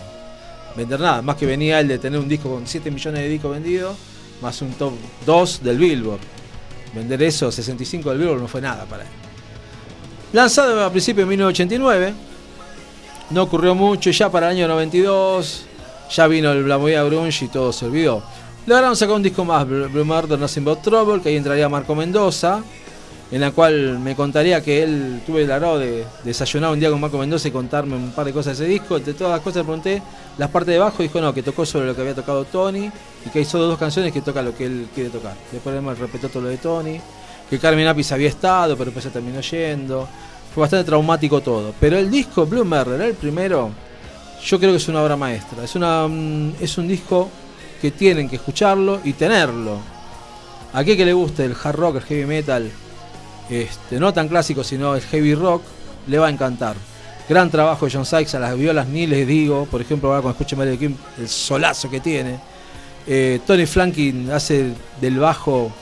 vender 0.75 1.01
nada. 1.01 1.21
Más 1.21 1.37
que 1.37 1.45
venía 1.45 1.79
el 1.79 1.89
de 1.89 1.99
tener 1.99 2.19
un 2.19 2.27
disco 2.27 2.49
con 2.49 2.67
7 2.67 2.91
millones 2.91 3.21
de 3.21 3.29
discos 3.29 3.53
vendidos, 3.53 3.95
más 4.41 4.63
un 4.63 4.73
top 4.73 4.95
2 5.27 5.65
del 5.65 5.77
Billboard. 5.77 6.21
Vender 6.95 7.23
eso, 7.25 7.53
65 7.53 8.09
del 8.09 8.21
Billboard, 8.21 8.41
no 8.41 8.49
fue 8.49 8.63
nada 8.63 8.87
para 8.87 9.03
él. 9.03 9.11
Lanzado 10.33 10.83
a 10.83 10.89
principios 10.89 11.29
de 11.29 11.37
1989, 11.37 12.32
no 13.33 13.43
ocurrió 13.45 13.75
mucho, 13.75 14.11
y 14.11 14.13
ya 14.13 14.31
para 14.31 14.51
el 14.51 14.57
año 14.57 14.69
92 14.69 15.67
ya 16.11 16.27
vino 16.27 16.53
el, 16.53 16.69
la 16.69 16.79
movida 16.79 17.05
y 17.41 17.49
todo 17.49 17.73
se 17.73 17.87
olvidó. 17.87 18.23
Lograron 18.67 18.95
sacar 18.95 19.17
un 19.17 19.23
disco 19.23 19.45
más, 19.45 19.67
Blue 19.67 20.05
Murder 20.05 20.39
Nothing 20.39 20.65
But 20.65 20.83
Trouble, 20.83 21.21
que 21.21 21.31
ahí 21.31 21.37
entraría 21.37 21.69
Marco 21.69 21.95
Mendoza, 21.95 22.63
en 23.31 23.41
la 23.41 23.51
cual 23.51 23.99
me 23.99 24.15
contaría 24.15 24.63
que 24.63 24.83
él 24.83 25.23
tuve 25.27 25.43
el 25.43 25.51
agrado 25.51 25.79
de 25.79 26.05
desayunar 26.23 26.71
un 26.71 26.79
día 26.79 26.91
con 26.91 27.01
Marco 27.01 27.19
Mendoza 27.19 27.49
y 27.49 27.51
contarme 27.51 27.97
un 27.97 28.13
par 28.13 28.27
de 28.27 28.33
cosas 28.33 28.59
de 28.59 28.65
ese 28.65 28.73
disco. 28.73 28.99
Entre 28.99 29.15
todas 29.15 29.33
las 29.33 29.41
cosas 29.41 29.57
le 29.57 29.65
pregunté 29.65 30.03
las 30.39 30.51
partes 30.51 30.75
de 30.75 30.81
abajo, 30.81 31.03
dijo 31.03 31.21
no, 31.21 31.33
que 31.33 31.43
tocó 31.43 31.65
sobre 31.65 31.87
lo 31.87 31.95
que 31.97 32.03
había 32.03 32.15
tocado 32.15 32.45
Tony 32.45 32.91
y 33.27 33.31
que 33.31 33.45
solo 33.45 33.67
dos 33.67 33.79
canciones 33.79 34.13
que 34.13 34.21
toca 34.21 34.43
lo 34.43 34.55
que 34.55 34.67
él 34.67 34.89
quiere 34.95 35.11
tocar. 35.11 35.35
Después 35.51 35.73
además 35.73 35.99
repetió 35.99 36.29
todo 36.29 36.43
lo 36.43 36.49
de 36.51 36.59
Tony, 36.59 37.01
que 37.49 37.59
Carmen 37.59 37.89
Apis 37.89 38.13
había 38.13 38.29
estado, 38.29 38.77
pero 38.77 38.87
después 38.87 39.03
se 39.03 39.11
terminó 39.11 39.41
yendo. 39.41 40.07
Fue 40.55 40.63
bastante 40.63 40.85
traumático 40.85 41.41
todo. 41.41 41.75
Pero 41.81 41.99
el 41.99 42.11
disco 42.11 42.47
Blue 42.47 42.65
Murder, 42.65 43.01
el 43.01 43.15
primero, 43.15 43.71
yo 44.45 44.59
creo 44.59 44.73
que 44.73 44.77
es 44.77 44.89
una 44.89 45.03
obra 45.03 45.17
maestra. 45.17 45.65
Es, 45.65 45.75
una, 45.75 46.07
mm, 46.09 46.55
es 46.61 46.77
un 46.79 46.89
disco 46.89 47.29
que 47.81 47.91
tienen 47.91 48.29
que 48.29 48.37
escucharlo 48.37 49.01
y 49.05 49.15
tenerlo. 49.15 49.79
A 50.73 50.79
aquel 50.79 50.97
que 50.97 51.05
le 51.05 51.13
guste 51.13 51.45
el 51.45 51.55
hard 51.63 51.77
rock, 51.77 51.97
el 51.97 52.03
heavy 52.03 52.25
metal, 52.27 52.71
este, 53.51 53.99
no 53.99 54.13
tan 54.13 54.29
clásico, 54.29 54.63
sino 54.65 54.95
el 54.95 55.03
heavy 55.03 55.35
rock, 55.35 55.63
le 56.07 56.19
va 56.19 56.29
a 56.29 56.31
encantar. 56.31 56.77
Gran 57.29 57.51
trabajo 57.51 57.87
de 57.87 57.93
John 57.93 58.07
Sykes, 58.07 58.37
a 58.37 58.41
las 58.41 58.57
violas 58.57 58.89
ni 58.89 59.07
les 59.07 59.27
digo, 59.27 59.67
por 59.71 59.81
ejemplo, 59.81 60.09
ahora 60.09 60.23
cuando 60.23 60.39
escuchen 60.39 60.59
Mario 60.59 60.79
Kim, 60.79 60.97
el 61.19 61.29
solazo 61.29 61.91
que 61.91 62.01
tiene. 62.01 62.39
Eh, 63.07 63.41
Tony 63.47 63.67
Flankin 63.67 64.31
hace 64.31 64.73
del 65.01 65.19
bajo, 65.19 65.73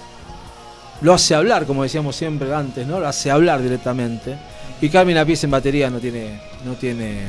lo 1.02 1.14
hace 1.14 1.34
hablar, 1.34 1.66
como 1.66 1.82
decíamos 1.82 2.16
siempre 2.16 2.54
antes, 2.54 2.86
¿no? 2.86 3.00
Lo 3.00 3.08
hace 3.08 3.30
hablar 3.30 3.62
directamente. 3.62 4.36
Y 4.80 4.88
Carmen 4.88 5.16
Appice 5.18 5.46
en 5.46 5.50
batería 5.50 5.90
no 5.90 5.98
tiene, 5.98 6.40
no 6.64 6.74
tiene, 6.74 7.20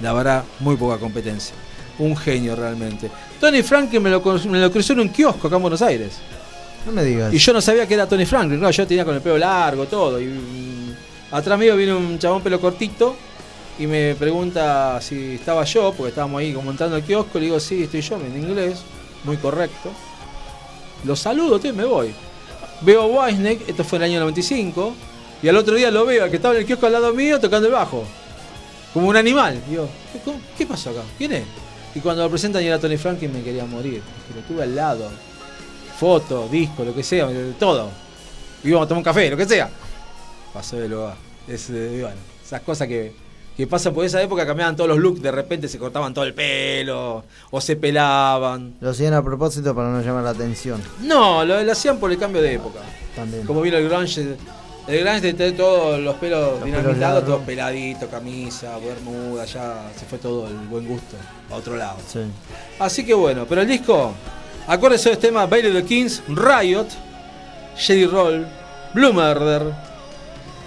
la 0.00 0.12
verdad, 0.12 0.44
muy 0.60 0.76
poca 0.76 0.98
competencia. 0.98 1.54
Un 1.98 2.16
genio 2.16 2.54
realmente. 2.56 3.10
Tony 3.40 3.62
Franklin 3.62 4.02
me 4.02 4.10
lo, 4.10 4.20
me 4.20 4.58
lo 4.58 4.70
cruzó 4.70 4.92
en 4.92 5.00
un 5.00 5.08
kiosco 5.08 5.48
acá 5.48 5.56
en 5.56 5.62
Buenos 5.62 5.82
Aires. 5.82 6.18
No 6.86 6.92
me 6.92 7.02
digas. 7.02 7.32
Y 7.32 7.38
yo 7.38 7.52
no 7.52 7.60
sabía 7.60 7.86
que 7.86 7.94
era 7.94 8.06
Tony 8.06 8.26
Franklin, 8.26 8.60
no, 8.60 8.70
yo 8.70 8.86
tenía 8.86 9.04
con 9.04 9.14
el 9.14 9.20
pelo 9.20 9.38
largo, 9.38 9.86
todo. 9.86 10.20
Y 10.20 10.26
mm, 10.26 10.94
atrás 11.32 11.58
mío 11.58 11.76
viene 11.76 11.94
un 11.94 12.18
chabón 12.18 12.42
pelo 12.42 12.60
cortito 12.60 13.16
y 13.78 13.86
me 13.86 14.14
pregunta 14.14 15.00
si 15.00 15.34
estaba 15.34 15.64
yo, 15.64 15.92
porque 15.96 16.10
estábamos 16.10 16.40
ahí 16.40 16.52
como 16.52 16.70
entrando 16.70 16.96
al 16.96 17.02
kiosco. 17.02 17.38
Le 17.38 17.46
digo, 17.46 17.58
sí, 17.58 17.84
estoy 17.84 18.00
yo, 18.00 18.16
en 18.16 18.36
inglés, 18.36 18.82
muy 19.24 19.36
correcto. 19.38 19.90
Lo 21.04 21.16
saludo, 21.16 21.58
tío, 21.58 21.70
y 21.70 21.76
me 21.76 21.84
voy. 21.84 22.14
Veo 22.82 23.02
a 23.02 23.26
Wisneck, 23.26 23.68
esto 23.68 23.82
fue 23.82 23.96
en 23.98 24.04
el 24.04 24.10
año 24.10 24.20
95, 24.20 24.94
y 25.44 25.48
al 25.48 25.56
otro 25.56 25.74
día 25.74 25.90
lo 25.90 26.04
veo, 26.06 26.28
que 26.30 26.36
estaba 26.36 26.54
en 26.54 26.60
el 26.60 26.66
kiosco 26.66 26.86
al 26.86 26.92
lado 26.92 27.12
mío, 27.12 27.38
tocando 27.38 27.68
el 27.68 27.74
bajo. 27.74 28.04
Como 28.92 29.08
un 29.08 29.16
animal. 29.16 29.60
Digo, 29.68 29.88
¿qué, 30.12 30.18
cómo- 30.24 30.40
qué 30.56 30.66
pasó 30.66 30.90
acá? 30.90 31.00
¿Quién 31.18 31.32
es? 31.32 31.44
Y 31.94 32.00
cuando 32.00 32.22
lo 32.24 32.30
presentan 32.30 32.62
y 32.62 32.66
era 32.66 32.78
Tony 32.78 32.96
Franklin 32.96 33.32
me 33.32 33.42
quería 33.42 33.64
morir. 33.64 34.00
Que 34.28 34.34
lo 34.40 34.46
tuve 34.46 34.62
al 34.64 34.74
lado 34.74 35.10
foto, 35.98 36.48
disco, 36.50 36.84
lo 36.84 36.94
que 36.94 37.02
sea, 37.02 37.28
todo. 37.58 37.88
Y 38.62 38.68
íbamos 38.68 38.86
a 38.86 38.88
tomar 38.88 38.98
un 38.98 39.04
café, 39.04 39.30
lo 39.30 39.36
que 39.36 39.46
sea. 39.46 39.70
Pasó 40.52 40.76
de 40.76 40.88
lugar. 40.88 41.16
Es, 41.46 41.70
eh, 41.70 41.98
bueno, 42.00 42.16
esas 42.44 42.60
cosas 42.62 42.88
que, 42.88 43.12
que 43.56 43.66
pasan 43.66 43.94
por 43.94 44.04
esa 44.04 44.20
época 44.22 44.44
cambiaban 44.46 44.74
todos 44.76 44.88
los 44.88 44.98
looks, 44.98 45.22
de 45.22 45.30
repente 45.30 45.68
se 45.68 45.78
cortaban 45.78 46.12
todo 46.14 46.24
el 46.24 46.34
pelo, 46.34 47.24
o 47.50 47.60
se 47.60 47.76
pelaban. 47.76 48.74
Lo 48.80 48.90
hacían 48.90 49.14
a 49.14 49.22
propósito 49.22 49.74
para 49.74 49.90
no 49.90 50.00
llamar 50.02 50.24
la 50.24 50.30
atención. 50.30 50.82
No, 51.02 51.44
lo, 51.44 51.62
lo 51.62 51.72
hacían 51.72 51.98
por 51.98 52.10
el 52.10 52.18
cambio 52.18 52.42
de 52.42 52.54
época. 52.54 52.80
También. 53.14 53.44
Como 53.46 53.60
vino 53.60 53.76
el 53.76 53.88
grunge, 53.88 54.36
el 54.86 55.00
grunge 55.04 55.32
de 55.32 55.52
todos 55.52 55.98
los 56.00 56.14
pelos 56.16 56.40
Los 56.60 56.64
dinamitados, 56.64 56.84
pelos 56.94 56.98
largos. 56.98 57.24
todo 57.24 57.40
peladito, 57.40 58.08
camisa, 58.08 58.76
bermuda, 58.78 59.44
ya 59.44 59.90
se 59.98 60.04
fue 60.06 60.18
todo 60.18 60.46
el 60.46 60.54
buen 60.68 60.86
gusto 60.86 61.16
a 61.50 61.54
otro 61.54 61.76
lado. 61.76 61.96
Sí. 62.06 62.20
Así 62.78 63.04
que 63.04 63.14
bueno, 63.14 63.46
pero 63.48 63.62
el 63.62 63.68
disco, 63.68 64.12
acuérdense 64.66 65.08
de 65.10 65.14
los 65.14 65.22
temas 65.22 65.48
Bailey 65.48 65.72
the 65.72 65.84
Kings, 65.84 66.22
Riot, 66.28 66.86
Jedi 67.76 68.06
Roll, 68.06 68.46
Blue 68.92 69.12
Murder 69.12 69.72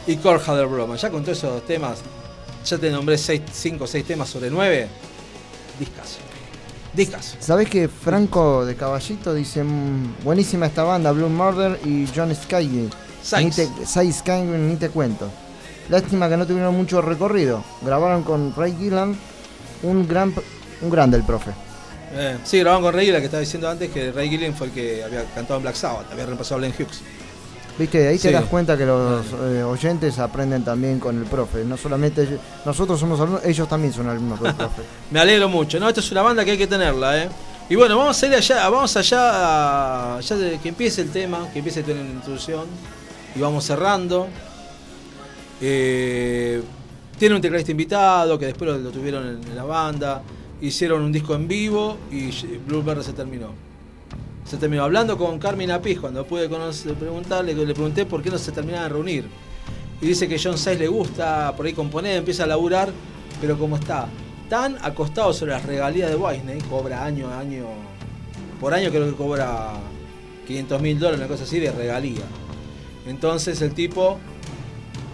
y 0.07 0.15
Core 0.17 0.41
Hadder 0.45 0.67
Broma. 0.67 0.95
Ya 0.95 1.09
con 1.09 1.23
todos 1.23 1.37
esos 1.37 1.65
temas, 1.65 1.99
ya 2.65 2.77
te 2.77 2.89
nombré 2.89 3.17
5 3.17 3.83
o 3.83 3.87
6 3.87 4.05
temas 4.05 4.29
sobre 4.29 4.49
9. 4.49 4.87
Discaso. 5.79 6.17
Discaso. 6.93 7.37
¿Sabés 7.39 7.69
que 7.69 7.87
Franco 7.87 8.65
de 8.65 8.75
Caballito 8.75 9.33
dice 9.33 9.63
"Mm, 9.63 10.23
buenísima 10.23 10.65
esta 10.65 10.83
banda, 10.83 11.11
Blue 11.11 11.29
Murder 11.29 11.79
y 11.85 12.07
John 12.15 12.31
Sky? 13.23 13.43
Ni 13.45 13.51
te, 13.51 13.67
ni 14.43 14.75
te 14.75 14.89
cuento. 14.89 15.29
Lástima 15.89 16.27
que 16.29 16.37
no 16.37 16.45
tuvieron 16.45 16.75
mucho 16.75 17.01
recorrido. 17.01 17.63
Grabaron 17.81 18.23
con 18.23 18.53
Ray 18.55 18.75
Gillan, 18.77 19.17
un 19.83 20.07
gran 20.07 20.33
un 20.81 20.89
grande 20.89 21.17
el 21.17 21.23
profe. 21.23 21.51
Eh, 22.13 22.37
sí, 22.43 22.59
grababan 22.59 22.83
con 22.83 22.93
Ray, 22.93 23.11
la 23.11 23.19
que 23.19 23.25
estaba 23.25 23.41
diciendo 23.41 23.69
antes, 23.69 23.89
que 23.91 24.11
Ray 24.11 24.29
Gillen 24.29 24.53
fue 24.55 24.67
el 24.67 24.73
que 24.73 25.03
había 25.03 25.23
cantado 25.33 25.57
en 25.57 25.63
Black 25.63 25.75
Sabbath, 25.75 26.11
había 26.11 26.25
reemplazado 26.25 26.55
a 26.55 26.59
Glenn 26.59 26.73
Hughes. 26.77 27.01
Viste, 27.77 28.07
ahí 28.07 28.17
te 28.17 28.31
das 28.31 28.45
cuenta 28.45 28.75
que 28.77 28.85
los 28.85 29.23
eh, 29.43 29.61
oyentes 29.63 30.17
aprenden 30.17 30.63
también 30.63 30.99
con 30.99 31.15
el 31.17 31.25
profe. 31.25 31.63
No 31.63 31.77
solamente 31.77 32.23
ellos- 32.23 32.39
nosotros 32.65 32.99
somos 32.99 33.19
alumnos, 33.19 33.45
ellos 33.45 33.67
también 33.69 33.93
son 33.93 34.07
alumnos 34.09 34.41
del 34.41 34.55
profe. 34.55 34.81
Me 35.11 35.19
alegro 35.19 35.47
mucho, 35.47 35.79
¿no? 35.79 35.87
Esta 35.87 35.99
es 35.99 36.11
una 36.11 36.21
banda 36.23 36.43
que 36.43 36.51
hay 36.51 36.57
que 36.57 36.65
tenerla, 36.67 37.23
¿eh? 37.23 37.29
Y 37.69 37.75
bueno, 37.75 37.97
vamos 37.97 38.21
a 38.23 38.25
ir 38.27 38.33
allá, 38.33 38.69
vamos 38.69 38.95
allá, 38.97 40.15
a- 40.15 40.19
ya 40.21 40.35
de 40.37 40.57
que 40.59 40.69
empiece 40.69 41.01
el 41.01 41.09
tema, 41.11 41.47
que 41.53 41.59
empiece 41.59 41.83
la 41.85 41.93
introducción, 41.93 42.65
y 43.37 43.41
vamos 43.41 43.63
cerrando. 43.65 44.27
Eh, 45.61 46.61
tiene 47.17 47.35
un 47.35 47.41
tecladista 47.41 47.71
invitado, 47.71 48.37
que 48.37 48.47
después 48.47 48.81
lo, 48.81 48.89
tuvieron 48.89 49.27
en, 49.27 49.55
la 49.55 49.63
banda, 49.63 50.23
hicieron 50.61 51.03
un 51.03 51.11
disco 51.11 51.35
en 51.35 51.47
vivo 51.47 51.97
y 52.11 52.29
Bluebird 52.65 53.03
se 53.03 53.13
terminó. 53.13 53.49
Se 54.45 54.57
terminó 54.57 54.83
hablando 54.83 55.17
con 55.17 55.39
Carmen 55.39 55.71
Apiz 55.71 55.99
cuando 55.99 56.25
pude 56.25 56.47
preguntarle, 56.47 57.53
le 57.53 57.73
pregunté 57.73 58.05
por 58.05 58.23
qué 58.23 58.29
no 58.29 58.37
se 58.37 58.51
terminaban 58.51 58.87
de 58.87 58.93
reunir. 58.93 59.25
Y 60.01 60.07
dice 60.07 60.27
que 60.27 60.39
John 60.41 60.57
Sayles 60.57 60.79
le 60.79 60.87
gusta 60.87 61.53
por 61.55 61.65
ahí 61.65 61.73
componer, 61.73 62.17
empieza 62.17 62.43
a 62.43 62.47
laburar, 62.47 62.91
pero 63.41 63.57
como 63.57 63.75
está 63.75 64.07
tan 64.47 64.77
acostado 64.81 65.33
sobre 65.33 65.51
las 65.51 65.65
regalías 65.65 66.09
de 66.09 66.15
Wisney, 66.15 66.61
cobra 66.61 67.03
año 67.03 67.29
a 67.29 67.39
año, 67.39 67.65
por 68.61 68.73
año 68.73 68.89
creo 68.89 69.05
que 69.05 69.15
cobra 69.15 69.73
500 70.47 70.81
mil 70.81 70.97
dólares, 70.97 71.19
una 71.19 71.27
cosa 71.27 71.43
así 71.43 71.59
de 71.59 71.71
regalía. 71.71 72.23
Entonces 73.07 73.61
el 73.61 73.73
tipo, 73.73 74.19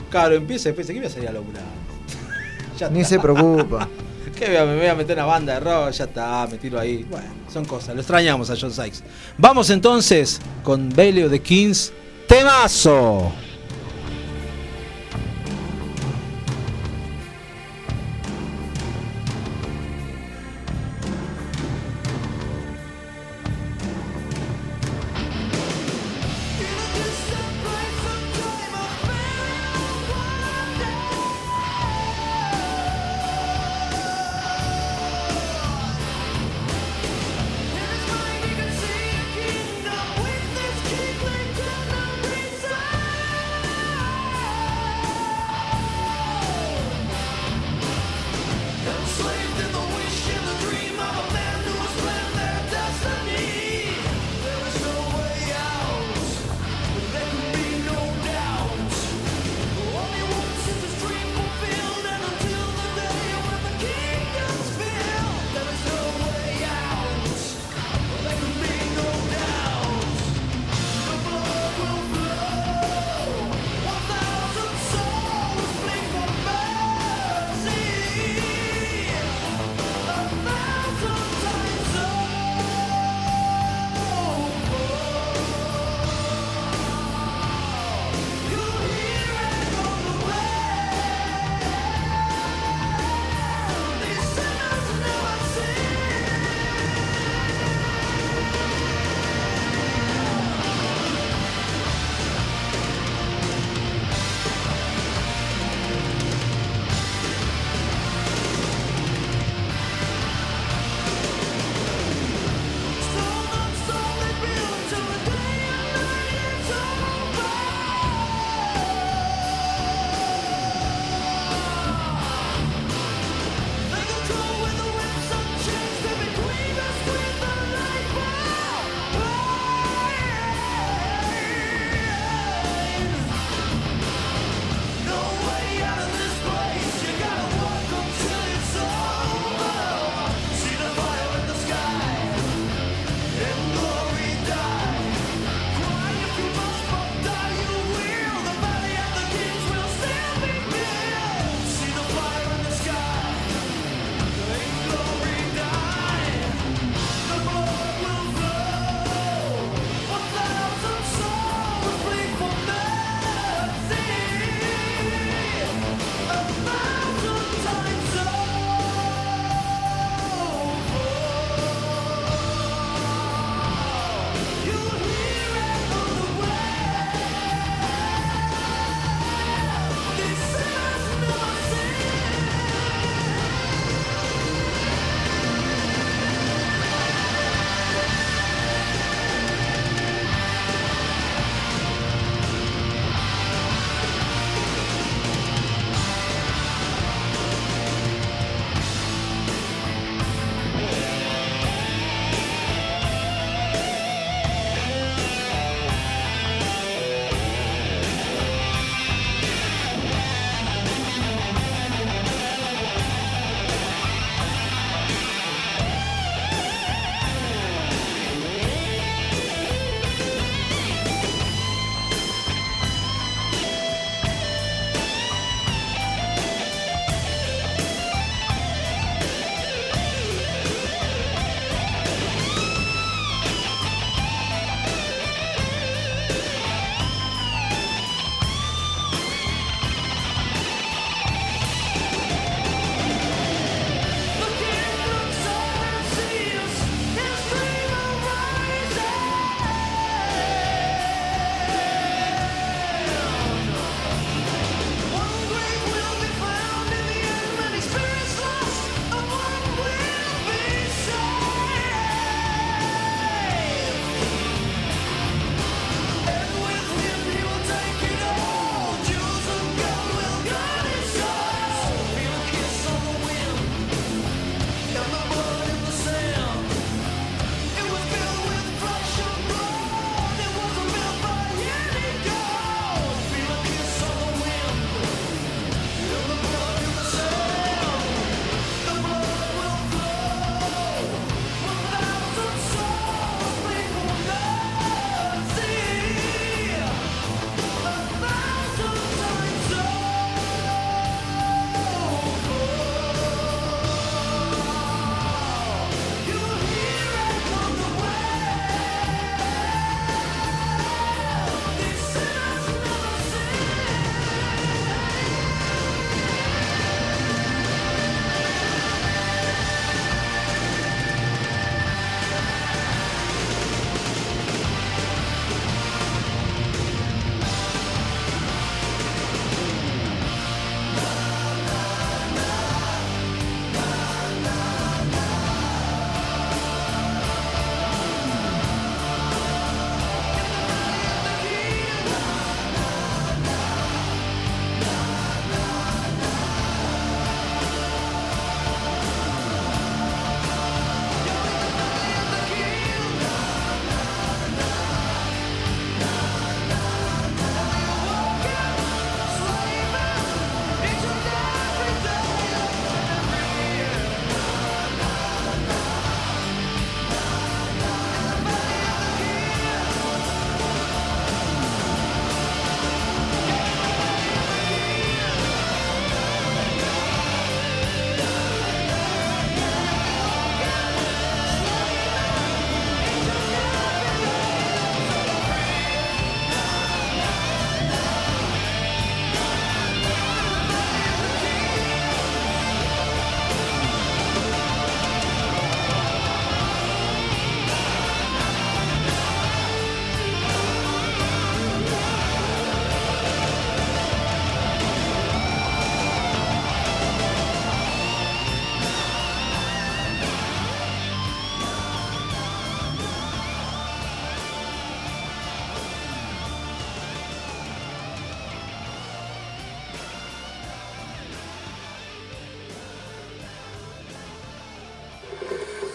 claro, 0.09 0.35
empieza 0.35 0.69
y 0.69 0.73
piensa 0.73 0.93
que 0.93 0.99
voy 0.99 1.07
a 1.07 1.11
salir 1.11 1.29
a 1.29 1.33
laburar. 1.33 1.63
Ya 2.79 2.89
Ni 2.89 3.03
se 3.03 3.19
preocupa. 3.19 3.87
¿Qué 4.35 4.47
voy 4.47 4.55
a, 4.55 4.65
me 4.65 4.77
voy 4.77 4.87
a 4.87 4.95
meter 4.95 5.17
en 5.17 5.23
una 5.23 5.31
banda 5.31 5.53
de 5.53 5.59
rock? 5.59 5.91
Ya 5.91 6.05
está, 6.05 6.47
me 6.49 6.57
tiro 6.57 6.79
ahí. 6.79 7.05
Bueno, 7.09 7.27
son 7.51 7.65
cosas, 7.65 7.93
lo 7.93 8.01
extrañamos 8.01 8.49
a 8.49 8.55
John 8.59 8.71
Sykes. 8.71 9.03
Vamos 9.37 9.69
entonces 9.69 10.41
con 10.63 10.89
Bailey 10.89 11.29
the 11.29 11.39
Kings, 11.39 11.93
temazo. 12.27 13.31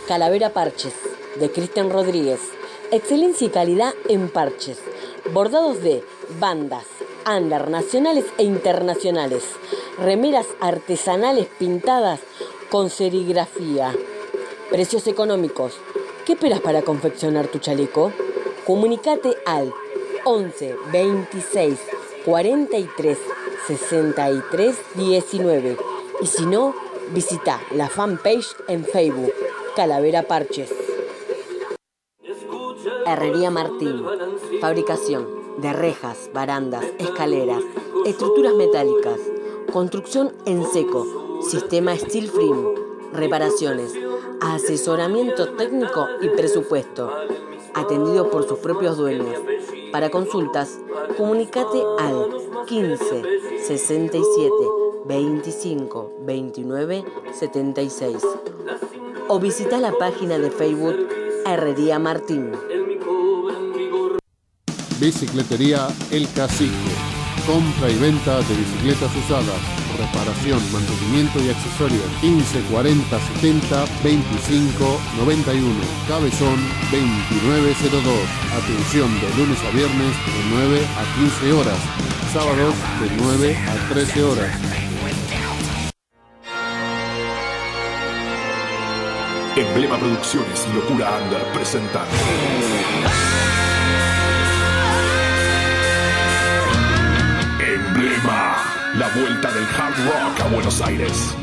Calavera 0.09 0.55
Parches, 0.55 0.95
de 1.39 1.51
Cristian 1.53 1.91
Rodríguez. 1.91 2.41
Excelencia 2.91 3.47
y 3.47 3.51
calidad 3.51 3.93
en 4.09 4.31
parches. 4.31 4.79
Bordados 5.35 5.83
de 5.83 6.03
bandas, 6.41 6.87
under 7.31 7.69
nacionales 7.69 8.25
e 8.39 8.45
internacionales. 8.45 9.45
Remeras 9.99 10.47
artesanales 10.61 11.49
pintadas 11.59 12.21
con 12.71 12.89
serigrafía. 12.89 13.95
Precios 14.71 15.07
económicos. 15.09 15.75
¿Qué 16.25 16.33
esperas 16.33 16.63
para 16.63 16.81
confeccionar 16.81 17.49
tu 17.49 17.59
chaleco? 17.59 18.11
Comunicate 18.67 19.37
al 19.45 19.75
11 20.25 20.75
26 20.91 21.79
43 22.25 23.19
63 23.67 24.77
19 24.95 25.77
y 26.23 26.27
si 26.27 26.47
no, 26.47 26.75
visita 27.13 27.61
la 27.73 27.91
fanpage 27.91 28.57
en 28.69 28.87
Facebook 28.87 29.35
Calavera 29.79 30.25
Parches. 30.25 30.75
Herrería 33.07 33.53
Martín. 33.53 34.03
Fabricación 34.61 35.29
de 35.59 35.73
rejas, 35.73 36.31
barandas, 36.35 36.85
escaleras, 36.99 37.63
estructuras 38.05 38.55
metálicas, 38.57 39.21
construcción 39.73 40.33
en 40.47 40.67
seco, 40.67 41.07
sistema 41.49 41.97
steel 41.97 42.27
frame, 42.27 42.75
reparaciones, 43.13 43.95
asesoramiento 44.41 45.51
técnico 45.51 46.09
y 46.23 46.29
presupuesto. 46.31 47.13
Atendido 47.75 48.31
por 48.31 48.49
sus 48.49 48.59
propios 48.59 48.97
dueños. 48.97 49.41
Para 49.93 50.11
consultas, 50.11 50.81
comunicate 51.17 51.81
al 52.01 52.67
15 52.67 53.23
67 53.65 54.53
25 55.07 56.15
29 56.27 57.05
76 57.33 58.25
o 59.29 59.39
visita 59.39 59.79
la 59.79 59.93
página 59.93 60.39
de 60.39 60.51
Facebook 60.51 61.09
Herrería 61.45 61.99
Martín. 61.99 62.53
Bicicletería 64.99 65.89
El 66.11 66.27
Cacique. 66.33 66.73
Compra 67.47 67.89
y 67.91 67.99
venta 67.99 68.41
de 68.43 68.55
bicicletas 68.57 69.15
usadas. 69.17 69.61
Reparación, 69.97 70.61
mantenimiento 70.73 71.41
y 71.41 71.51
accesorios. 71.51 72.05
15 72.21 72.63
40 72.71 73.19
70 73.41 73.85
25 74.03 75.01
91. 75.19 75.75
Cabezón 76.09 76.59
2902. 76.91 78.15
Atención 78.53 79.09
de 79.21 79.29
lunes 79.37 79.59
a 79.65 79.71
viernes 79.71 80.13
de 80.27 80.41
9 80.51 80.87
a 80.97 81.05
15 81.19 81.53
horas. 81.53 81.79
Sábados 82.33 82.75
de 83.01 83.17
9 83.23 83.57
a 83.57 83.95
13 83.95 84.23
horas. 84.25 84.78
Emblema 89.61 89.99
Producciones 89.99 90.69
y 90.71 90.77
Locura 90.77 91.19
Under 91.21 91.43
presentan. 91.53 92.07
Emblema. 97.59 98.57
La 98.95 99.09
vuelta 99.09 99.51
del 99.51 99.65
hard 99.65 99.95
rock 100.07 100.41
a 100.41 100.49
Buenos 100.49 100.81
Aires. 100.81 101.35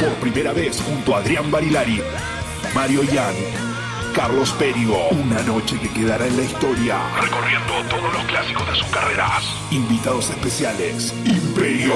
Por 0.00 0.12
primera 0.14 0.52
vez 0.52 0.82
junto 0.82 1.14
a 1.14 1.18
Adrián 1.18 1.48
Barilari, 1.52 2.02
Mario 2.74 3.04
Yan, 3.04 3.34
Carlos 4.16 4.50
Perio. 4.52 4.96
Una 5.10 5.42
noche 5.42 5.78
que 5.78 5.90
quedará 5.90 6.26
en 6.26 6.38
la 6.38 6.42
historia. 6.44 6.96
Recorriendo 7.20 7.74
todos 7.90 8.10
los 8.14 8.24
clásicos 8.24 8.66
de 8.66 8.74
sus 8.74 8.86
carreras. 8.86 9.44
Invitados 9.70 10.30
especiales. 10.30 11.12
Imperio. 11.26 11.94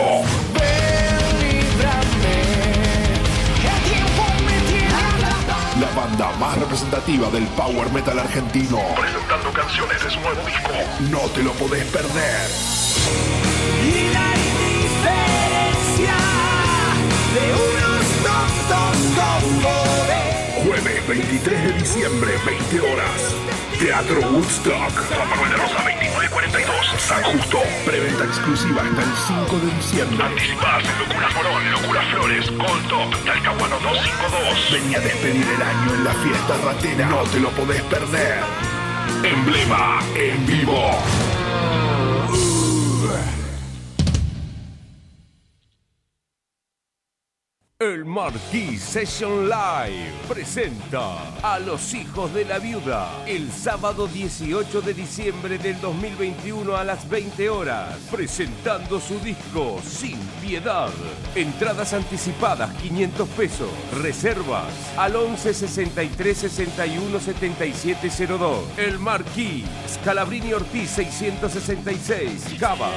La 5.81 5.91
banda 5.97 6.31
más 6.39 6.59
representativa 6.59 7.31
del 7.31 7.47
power 7.57 7.91
metal 7.91 8.19
argentino. 8.19 8.81
Presentando 9.01 9.51
canciones 9.55 10.05
de 10.05 10.11
su 10.11 10.21
nuevo 10.21 10.43
disco. 10.45 10.73
No 11.11 11.21
te 11.31 11.43
lo 11.43 11.53
podés 11.53 11.87
perder. 11.87 12.51
Y 13.83 14.13
la 14.13 14.37
indiferencia 14.37 16.17
de 17.33 17.55
unos 17.55 18.05
tontos 18.69 19.09
con 19.17 19.63
poder. 19.63 20.30
Jueves 20.65 21.07
23 21.09 21.65
de 21.65 21.73
diciembre, 21.73 22.31
20 22.45 22.81
horas. 22.81 23.35
Teatro 23.79 24.21
Woodstock. 24.21 24.93
Juan 25.09 25.29
Manuel 25.31 25.51
de 25.51 25.57
Rosa 25.57 25.75
2942. 25.77 26.77
San 26.99 27.23
Justo. 27.23 27.59
Preventa 27.87 28.25
exclusiva 28.25 28.83
hasta 28.83 29.03
el 29.03 29.47
5 29.49 29.59
de 29.59 29.75
diciembre. 29.77 30.25
Anticipadas 30.27 30.85
en 30.85 30.99
Locura 30.99 31.31
Morón, 31.31 31.71
Locura 31.71 32.03
Flores, 32.13 32.51
Gold 32.51 32.89
Top, 32.89 33.25
Talcahuano 33.25 33.79
252. 33.81 34.73
Venía 34.73 34.99
a 34.99 35.01
despedir 35.01 35.47
el 35.49 35.63
año 35.63 35.95
en 35.95 36.05
la 36.05 36.13
fiesta 36.13 36.57
ratera. 36.63 37.07
No 37.09 37.23
te 37.25 37.41
lo 37.41 37.49
podés 37.51 37.83
perder. 37.85 38.41
Emblema 39.25 40.01
en 40.15 40.47
vivo. 40.47 40.91
El 47.91 48.05
Marquis 48.05 48.81
Session 48.81 49.49
Live 49.49 50.13
presenta 50.29 51.35
a 51.43 51.59
los 51.59 51.93
hijos 51.93 52.33
de 52.33 52.45
la 52.45 52.61
viuda 52.61 53.25
el 53.27 53.51
sábado 53.51 54.07
18 54.07 54.81
de 54.81 54.95
diciembre 54.95 55.59
del 55.59 55.81
2021 55.81 56.77
a 56.77 56.85
las 56.85 57.09
20 57.09 57.51
horas, 57.51 57.97
presentando 58.09 59.01
su 59.01 59.19
disco 59.19 59.81
Sin 59.83 60.17
Piedad. 60.41 60.91
Entradas 61.35 61.93
anticipadas 61.93 62.73
500 62.77 63.29
pesos, 63.31 63.71
reservas 64.01 64.73
al 64.97 65.17
11 65.17 65.53
63 65.53 66.39
61 66.39 67.19
77 67.19 68.27
02. 68.29 68.79
El 68.79 69.01
Marquis, 69.01 69.65
Scalabrini 69.89 70.53
Ortiz 70.53 70.91
666, 70.91 72.55
Cava. 72.61 72.93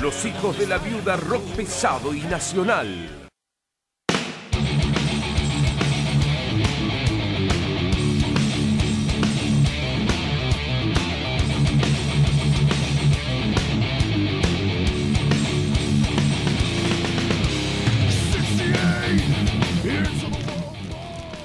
Los 0.00 0.24
hijos 0.24 0.58
de 0.58 0.66
la 0.66 0.78
viuda 0.78 1.16
rock 1.16 1.44
pesado 1.54 2.14
y 2.14 2.22
nacional. 2.22 3.27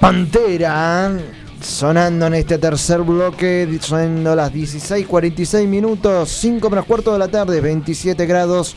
Pantera 0.04 1.16
sonando 1.62 2.26
en 2.26 2.34
este 2.34 2.58
tercer 2.58 3.00
bloque, 3.00 3.78
sonando 3.80 4.36
las 4.36 4.52
16:46 4.52 5.66
minutos, 5.66 6.28
5 6.28 6.68
menos 6.68 6.84
cuarto 6.84 7.14
de 7.14 7.18
la 7.18 7.28
tarde, 7.28 7.62
27 7.62 8.26
grados. 8.26 8.76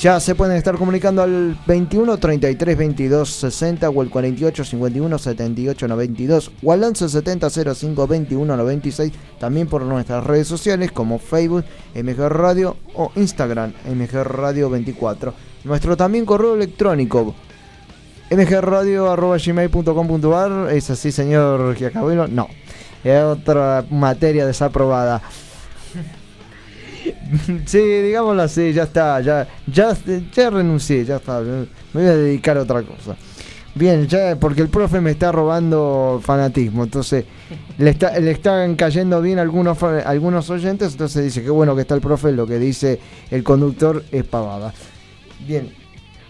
Ya 0.00 0.18
se 0.18 0.34
pueden 0.34 0.56
estar 0.56 0.78
comunicando 0.78 1.20
al 1.20 1.58
21 1.66 2.16
33 2.16 2.78
22 2.78 3.28
60 3.28 3.90
o 3.90 4.02
el 4.02 4.08
48 4.08 4.64
51 4.64 5.18
78 5.18 5.88
92 5.88 6.50
o 6.62 6.72
al 6.72 6.82
11 6.82 7.06
70 7.10 7.50
05 7.50 8.06
21 8.06 8.56
96. 8.56 9.12
También 9.38 9.66
por 9.66 9.82
nuestras 9.82 10.24
redes 10.24 10.48
sociales 10.48 10.90
como 10.90 11.18
Facebook, 11.18 11.66
MG 11.94 12.28
Radio 12.30 12.78
o 12.94 13.12
Instagram, 13.16 13.74
MG 13.94 14.24
Radio 14.24 14.70
24. 14.70 15.34
Nuestro 15.64 15.98
también 15.98 16.24
correo 16.24 16.54
electrónico 16.54 17.34
mgradio.gmail.com.ar 18.36 20.72
¿Es 20.72 20.90
así, 20.90 21.12
señor 21.12 21.76
Giacabuelo? 21.76 22.26
No. 22.28 22.48
Es 23.04 23.22
otra 23.22 23.84
materia 23.90 24.46
desaprobada. 24.46 25.20
sí, 27.66 27.78
digámoslo 27.78 28.42
así, 28.42 28.72
ya 28.72 28.84
está. 28.84 29.20
Ya, 29.20 29.46
ya, 29.66 29.94
ya 30.32 30.50
renuncié, 30.50 31.04
ya 31.04 31.16
está. 31.16 31.40
Me 31.40 31.66
voy 31.92 32.04
a 32.04 32.16
dedicar 32.16 32.56
a 32.58 32.62
otra 32.62 32.82
cosa. 32.82 33.16
Bien, 33.74 34.06
ya 34.06 34.36
porque 34.36 34.60
el 34.60 34.68
profe 34.68 35.00
me 35.00 35.12
está 35.12 35.32
robando 35.32 36.20
fanatismo, 36.22 36.84
entonces 36.84 37.24
le, 37.78 37.88
está, 37.88 38.20
le 38.20 38.30
están 38.30 38.76
cayendo 38.76 39.22
bien 39.22 39.38
algunos, 39.38 39.82
algunos 39.82 40.50
oyentes, 40.50 40.92
entonces 40.92 41.24
dice 41.24 41.42
que 41.42 41.48
bueno 41.48 41.74
que 41.74 41.80
está 41.80 41.94
el 41.94 42.02
profe, 42.02 42.32
lo 42.32 42.46
que 42.46 42.58
dice 42.58 43.00
el 43.30 43.42
conductor 43.42 44.04
es 44.12 44.24
pavada. 44.24 44.74
Bien, 45.46 45.72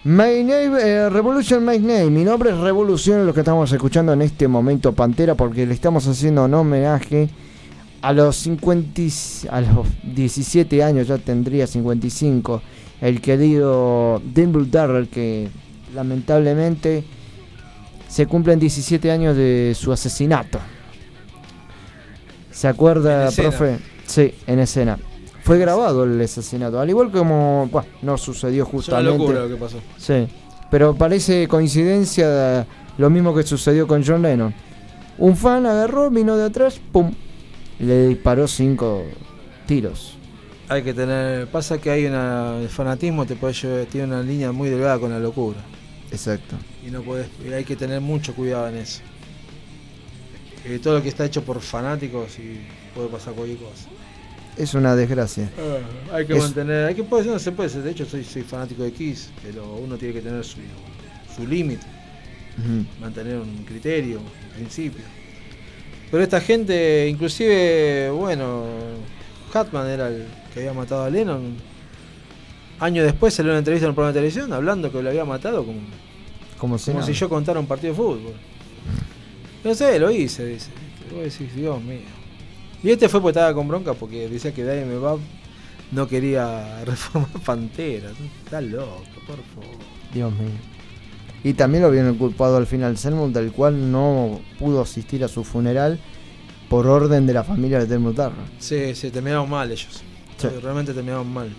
My 0.05 0.43
name, 0.43 0.77
eh, 0.81 1.09
Revolution 1.11 1.65
My 1.65 1.79
Name. 1.79 2.11
Mi 2.11 2.25
nombre 2.25 2.51
es 2.51 2.59
Revolución, 2.59 3.25
lo 3.25 3.33
que 3.33 3.41
estamos 3.41 3.71
escuchando 3.71 4.13
en 4.13 4.23
este 4.23 4.49
momento, 4.49 4.93
Pantera, 4.93 5.37
porque 5.37 5.65
le 5.65 5.75
estamos 5.75 6.07
haciendo 6.09 6.45
un 6.45 6.55
homenaje 6.55 7.29
a 8.01 8.13
los 8.13 8.37
50, 8.37 9.01
y- 9.01 9.13
a 9.49 9.61
los 9.61 9.87
17 10.03 10.83
años, 10.83 11.07
ya 11.07 11.19
tendría 11.19 11.69
55, 11.69 12.63
el 13.01 13.21
querido 13.21 14.21
Dimble 14.35 14.67
Darrell, 14.69 15.07
que 15.09 15.49
lamentablemente 15.95 17.05
se 18.09 18.27
cumplen 18.27 18.59
17 18.59 19.09
años 19.11 19.37
de 19.37 19.73
su 19.79 19.93
asesinato. 19.93 20.59
¿Se 22.51 22.67
acuerda, 22.67 23.31
profe? 23.43 23.79
Sí, 24.05 24.35
en 24.49 24.59
escena. 24.59 24.99
Fue 25.43 25.59
grabado 25.59 26.05
el 26.05 26.21
asesinato, 26.21 26.79
al 26.79 26.89
igual 26.89 27.11
como, 27.11 27.69
bueno, 27.71 27.89
no 28.03 28.17
sucedió 28.17 28.63
Es 28.63 28.69
una 28.69 28.79
justamente. 28.79 29.19
locura 29.19 29.41
lo 29.41 29.49
que 29.49 29.57
pasó. 29.57 29.79
Sí. 29.99 30.29
Pero 30.71 30.95
parece 30.95 31.49
coincidencia 31.49 32.67
lo 32.97 33.11
mismo 33.11 33.35
que 33.35 33.43
sucedió 33.43 33.87
con 33.87 34.05
John 34.05 34.23
Lennon. 34.23 34.55
Un 35.19 35.37
fan 35.37 35.67
agarró, 35.67 36.11
vino 36.11 36.37
de 36.37 36.45
atrás, 36.45 36.81
pum, 36.93 37.13
le 37.79 38.09
disparó 38.09 38.47
cinco 38.47 39.03
tiros. 39.67 40.17
Hay 40.69 40.83
que 40.83 40.95
tener. 40.95 41.49
Pasa 41.49 41.79
que 41.79 41.91
hay 41.91 42.07
una. 42.07 42.59
El 42.61 42.69
fanatismo 42.69 43.27
te 43.27 43.37
puede 43.37 43.53
llevar. 43.53 43.85
Tiene 43.87 44.07
una 44.07 44.23
línea 44.23 44.53
muy 44.53 44.71
delgada 44.71 44.99
con 44.99 45.11
la 45.11 45.19
locura. 45.19 45.59
Exacto. 46.11 46.57
Y 46.87 46.91
no 46.91 47.03
puedes. 47.03 47.29
y 47.47 47.53
hay 47.53 47.65
que 47.65 47.77
tener 47.77 48.01
mucho 48.01 48.35
cuidado 48.35 48.69
en 48.69 48.77
eso. 48.77 49.03
Eh, 50.65 50.79
todo 50.83 50.95
lo 50.95 51.03
que 51.03 51.09
está 51.09 51.25
hecho 51.25 51.43
por 51.43 51.61
fanáticos 51.61 52.39
y 52.39 52.61
puede 52.95 53.09
pasar 53.09 53.35
cualquier 53.35 53.59
cosa. 53.59 53.89
Es 54.57 54.75
una 54.75 54.95
desgracia. 54.95 55.49
hay 56.13 56.27
que 56.27 56.35
Es- 56.37 56.43
mantener. 56.43 56.87
Hay 56.87 56.95
que 56.95 57.05
puede, 57.05 57.27
no 57.27 57.39
se 57.39 57.53
puede. 57.53 57.69
ser, 57.71 57.83
De 57.83 57.91
hecho, 57.91 58.05
soy, 58.05 58.23
soy 58.25 58.43
fanático 58.43 58.83
de 58.83 58.93
Kiss, 58.93 59.31
pero 59.43 59.75
uno 59.77 59.97
tiene 59.97 60.15
que 60.15 60.21
tener 60.21 60.45
su, 60.45 60.59
su 61.35 61.47
límite. 61.47 61.87
Mantener 63.01 63.39
un 63.39 63.65
criterio, 63.65 64.19
un 64.19 64.51
principio. 64.55 65.03
Pero 66.11 66.23
esta 66.23 66.41
gente, 66.41 67.09
inclusive, 67.09 68.11
bueno, 68.11 68.65
Hatman 69.55 69.87
era 69.89 70.09
el 70.09 70.27
que 70.53 70.61
había 70.61 70.75
matado 70.75 71.05
a 71.05 71.11
Lennon. 71.11 71.57
Años 72.79 73.07
después 73.07 73.33
salió 73.33 73.53
una 73.53 73.61
entrevista 73.61 73.87
en 73.87 73.91
un 73.91 73.95
programa 73.95 74.13
de 74.13 74.19
televisión 74.19 74.53
hablando 74.53 74.93
que 74.93 75.03
lo 75.03 75.09
había 75.09 75.25
matado 75.25 75.65
como, 75.65 75.81
Como 76.59 76.77
si 76.79 76.91
como 76.91 77.03
si 77.07 77.15
yo 77.15 77.29
contara 77.31 77.59
un 77.59 77.67
partido 77.67 77.93
de 77.95 77.97
fútbol. 77.97 78.35
No 79.65 79.75
sé, 79.75 79.99
lo 79.99 80.11
hice, 80.11 80.45
dice. 80.45 80.69
Vos 81.11 81.23
decís, 81.23 81.55
Dios 81.55 81.83
mío. 81.83 82.01
Y 82.83 82.91
este 82.91 83.09
fue 83.09 83.21
porque 83.21 83.39
estaba 83.39 83.55
con 83.55 83.69
bronca 83.69 83.95
porque 83.95 84.29
decía 84.29 84.53
que 84.53 84.65
Dave 84.65 84.99
Bab 84.99 85.19
no 85.93 86.09
quería 86.09 86.85
reformar 86.85 87.31
Pantera. 87.45 88.11
Está 88.45 88.61
loco, 88.61 89.05
por 89.27 89.37
favor. 89.37 89.79
Dios 90.13 90.33
mío. 90.33 90.51
Y 91.45 91.55
también 91.55 91.83
lo 91.83 91.91
vieron 91.91 92.17
culpado 92.17 92.57
al 92.57 92.67
final 92.67 92.97
Selmut, 92.97 93.33
del 93.33 93.53
cual 93.53 93.91
no 93.91 94.41
pudo 94.59 94.81
asistir 94.81 95.25
a 95.25 95.29
su 95.29 95.43
funeral 95.43 95.99
por 96.69 96.87
orden 96.87 97.27
de 97.27 97.35
la 97.35 97.45
familia 97.45 97.79
de 97.81 97.87
Telmut. 97.87 98.19
Sí, 98.59 98.95
sí, 98.95 99.11
terminaron 99.11 99.51
mal 99.51 99.71
ellos. 99.71 100.03
Sí. 100.37 100.49
Realmente 100.63 100.95
terminaron 100.95 101.33
mal. 101.33 101.51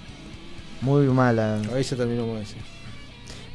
Muy 0.81 1.05
mala. 1.07 1.61
Ahí 1.73 1.83
se 1.83 1.95
terminó 1.95 2.27
mal, 2.27 2.45
sí. 2.45 2.55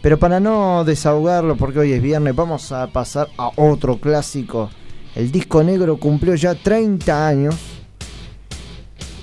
Pero 0.01 0.19
para 0.19 0.39
no 0.39 0.85
desahogarlo, 0.85 1.57
porque 1.57 1.81
hoy 1.81 1.93
es 1.93 2.01
viernes, 2.01 2.35
vamos 2.35 2.73
a 2.73 2.87
pasar 2.89 3.29
a 3.37 3.51
otro 3.57 3.99
clásico. 3.99 4.71
El 5.19 5.33
disco 5.33 5.65
negro 5.65 5.97
cumplió 5.97 6.37
ya 6.37 6.55
30 6.55 7.27
años. 7.27 7.57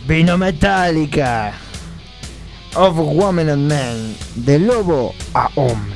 Vino 0.06 0.38
Metallica. 0.38 1.54
Of 2.76 2.98
Woman 2.98 3.48
and 3.48 3.70
Man. 3.70 4.16
De 4.36 4.60
lobo 4.60 5.14
a 5.34 5.50
hombre. 5.56 5.95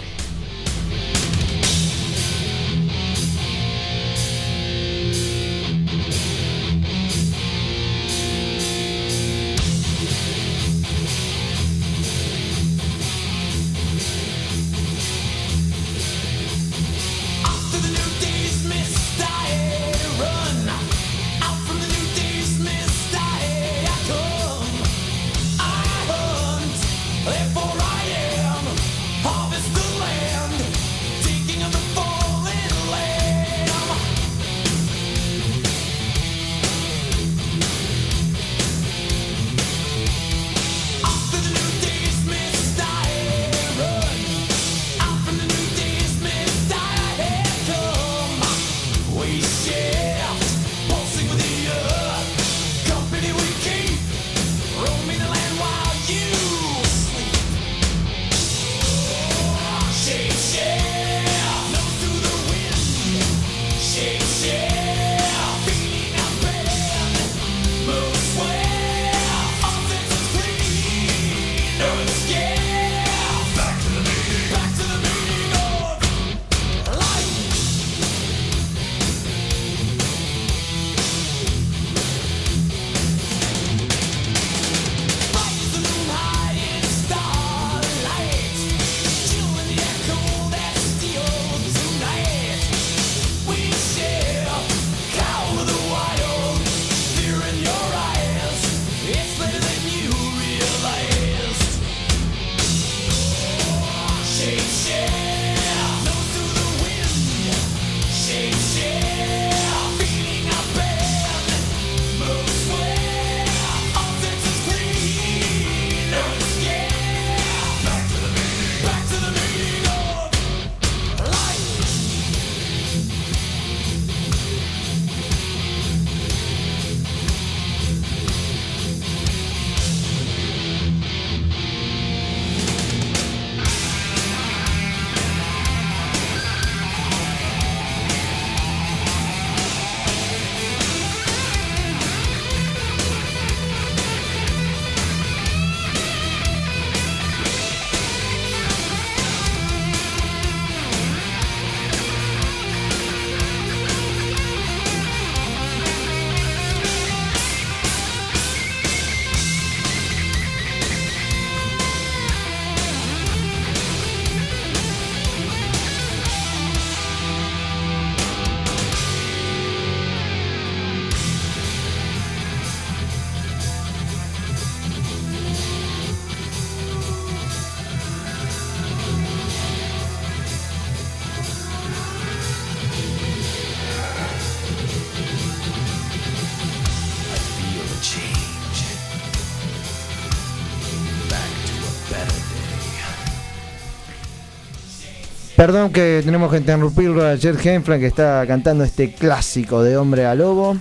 Perdón 195.60 195.92
que 195.92 196.22
tenemos 196.24 196.50
que 196.50 196.58
interrumpirlo 196.60 197.28
a 197.28 197.36
Jet 197.36 197.66
Henfran 197.66 198.00
que 198.00 198.08
está 198.08 198.46
cantando 198.48 198.86
este 198.86 199.14
clásico 199.14 199.84
de 199.84 199.98
Hombre 199.98 200.26
a 200.26 200.34
Lobo. 200.34 200.78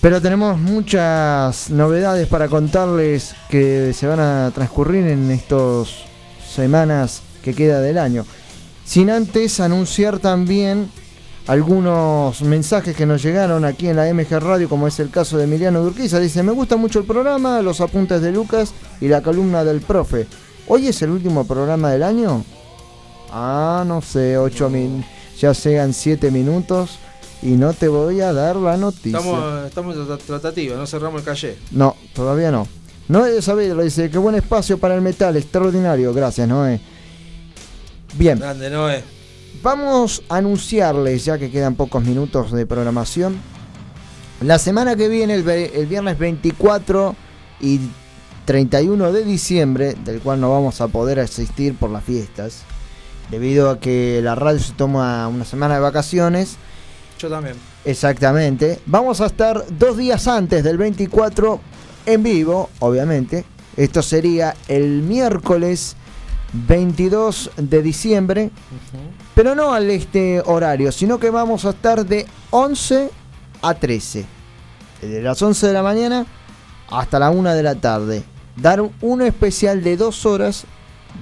Pero 0.00 0.20
tenemos 0.20 0.58
muchas 0.58 1.70
novedades 1.70 2.26
para 2.26 2.48
contarles 2.48 3.36
que 3.48 3.92
se 3.92 4.08
van 4.08 4.18
a 4.18 4.50
transcurrir 4.52 5.06
en 5.06 5.30
estas 5.30 5.90
semanas 6.44 7.22
que 7.40 7.54
queda 7.54 7.80
del 7.80 7.98
año. 7.98 8.26
Sin 8.84 9.10
antes 9.10 9.60
anunciar 9.60 10.18
también 10.18 10.90
algunos 11.46 12.42
mensajes 12.42 12.96
que 12.96 13.06
nos 13.06 13.22
llegaron 13.22 13.64
aquí 13.64 13.86
en 13.86 13.94
la 13.94 14.12
MG 14.12 14.40
Radio, 14.40 14.68
como 14.68 14.88
es 14.88 14.98
el 14.98 15.10
caso 15.10 15.38
de 15.38 15.44
Emiliano 15.44 15.84
Durquiza. 15.84 16.18
Dice, 16.18 16.42
me 16.42 16.50
gusta 16.50 16.76
mucho 16.76 16.98
el 16.98 17.06
programa, 17.06 17.62
los 17.62 17.80
apuntes 17.80 18.20
de 18.20 18.32
Lucas 18.32 18.74
y 19.00 19.06
la 19.06 19.22
columna 19.22 19.62
del 19.62 19.82
profe. 19.82 20.26
¿Hoy 20.66 20.88
es 20.88 21.00
el 21.02 21.10
último 21.10 21.46
programa 21.46 21.92
del 21.92 22.02
año? 22.02 22.44
Ah, 23.36 23.82
no 23.86 24.00
sé, 24.00 24.38
ocho 24.38 24.70
min 24.70 25.04
ya 25.38 25.52
llegan 25.52 25.92
siete 25.92 26.30
minutos 26.30 26.98
y 27.42 27.48
no 27.56 27.72
te 27.72 27.88
voy 27.88 28.20
a 28.20 28.32
dar 28.32 28.54
la 28.54 28.76
noticia. 28.76 29.18
Estamos, 29.18 29.66
estamos 29.66 29.96
en 29.96 30.02
tra- 30.06 30.18
tratativa, 30.18 30.76
no 30.76 30.86
cerramos 30.86 31.20
el 31.20 31.24
calle. 31.26 31.56
No, 31.72 31.96
todavía 32.14 32.50
no. 32.52 32.68
Noé 33.08 33.42
Saavedra 33.42 33.82
dice, 33.82 34.08
qué 34.08 34.18
buen 34.18 34.36
espacio 34.36 34.78
para 34.78 34.94
el 34.94 35.00
metal, 35.02 35.36
extraordinario. 35.36 36.14
Gracias, 36.14 36.46
Noé. 36.48 36.80
Bien, 38.16 38.38
Grande, 38.38 38.70
Noé. 38.70 39.02
vamos 39.62 40.22
a 40.28 40.36
anunciarles, 40.36 41.24
ya 41.24 41.36
que 41.36 41.50
quedan 41.50 41.74
pocos 41.74 42.04
minutos 42.04 42.52
de 42.52 42.64
programación. 42.66 43.36
La 44.40 44.58
semana 44.58 44.94
que 44.96 45.08
viene, 45.08 45.34
el 45.34 45.86
viernes 45.86 46.18
24 46.18 47.16
y 47.60 47.80
31 48.44 49.12
de 49.12 49.24
diciembre, 49.24 49.96
del 50.04 50.20
cual 50.20 50.40
no 50.40 50.50
vamos 50.50 50.80
a 50.80 50.88
poder 50.88 51.18
asistir 51.20 51.74
por 51.76 51.90
las 51.90 52.04
fiestas, 52.04 52.62
debido 53.30 53.70
a 53.70 53.80
que 53.80 54.20
la 54.22 54.34
radio 54.34 54.58
se 54.58 54.72
toma 54.72 55.26
una 55.28 55.44
semana 55.44 55.74
de 55.74 55.80
vacaciones. 55.80 56.56
Yo 57.18 57.28
también. 57.28 57.56
Exactamente. 57.84 58.80
Vamos 58.86 59.20
a 59.20 59.26
estar 59.26 59.64
dos 59.78 59.96
días 59.96 60.26
antes 60.28 60.64
del 60.64 60.78
24 60.78 61.60
en 62.06 62.22
vivo, 62.22 62.70
obviamente. 62.80 63.44
Esto 63.76 64.02
sería 64.02 64.54
el 64.68 65.02
miércoles 65.02 65.96
22 66.52 67.50
de 67.56 67.82
diciembre, 67.82 68.50
pero 69.34 69.54
no 69.54 69.74
al 69.74 69.90
este 69.90 70.40
horario, 70.46 70.92
sino 70.92 71.18
que 71.18 71.30
vamos 71.30 71.64
a 71.64 71.70
estar 71.70 72.06
de 72.06 72.26
11 72.50 73.10
a 73.62 73.74
13. 73.74 74.24
De 75.02 75.20
las 75.20 75.42
11 75.42 75.66
de 75.66 75.72
la 75.72 75.82
mañana 75.82 76.26
hasta 76.88 77.18
la 77.18 77.30
1 77.30 77.54
de 77.54 77.62
la 77.62 77.74
tarde. 77.74 78.22
Dar 78.56 78.80
un 79.00 79.22
especial 79.22 79.82
de 79.82 79.96
dos 79.96 80.24
horas 80.24 80.64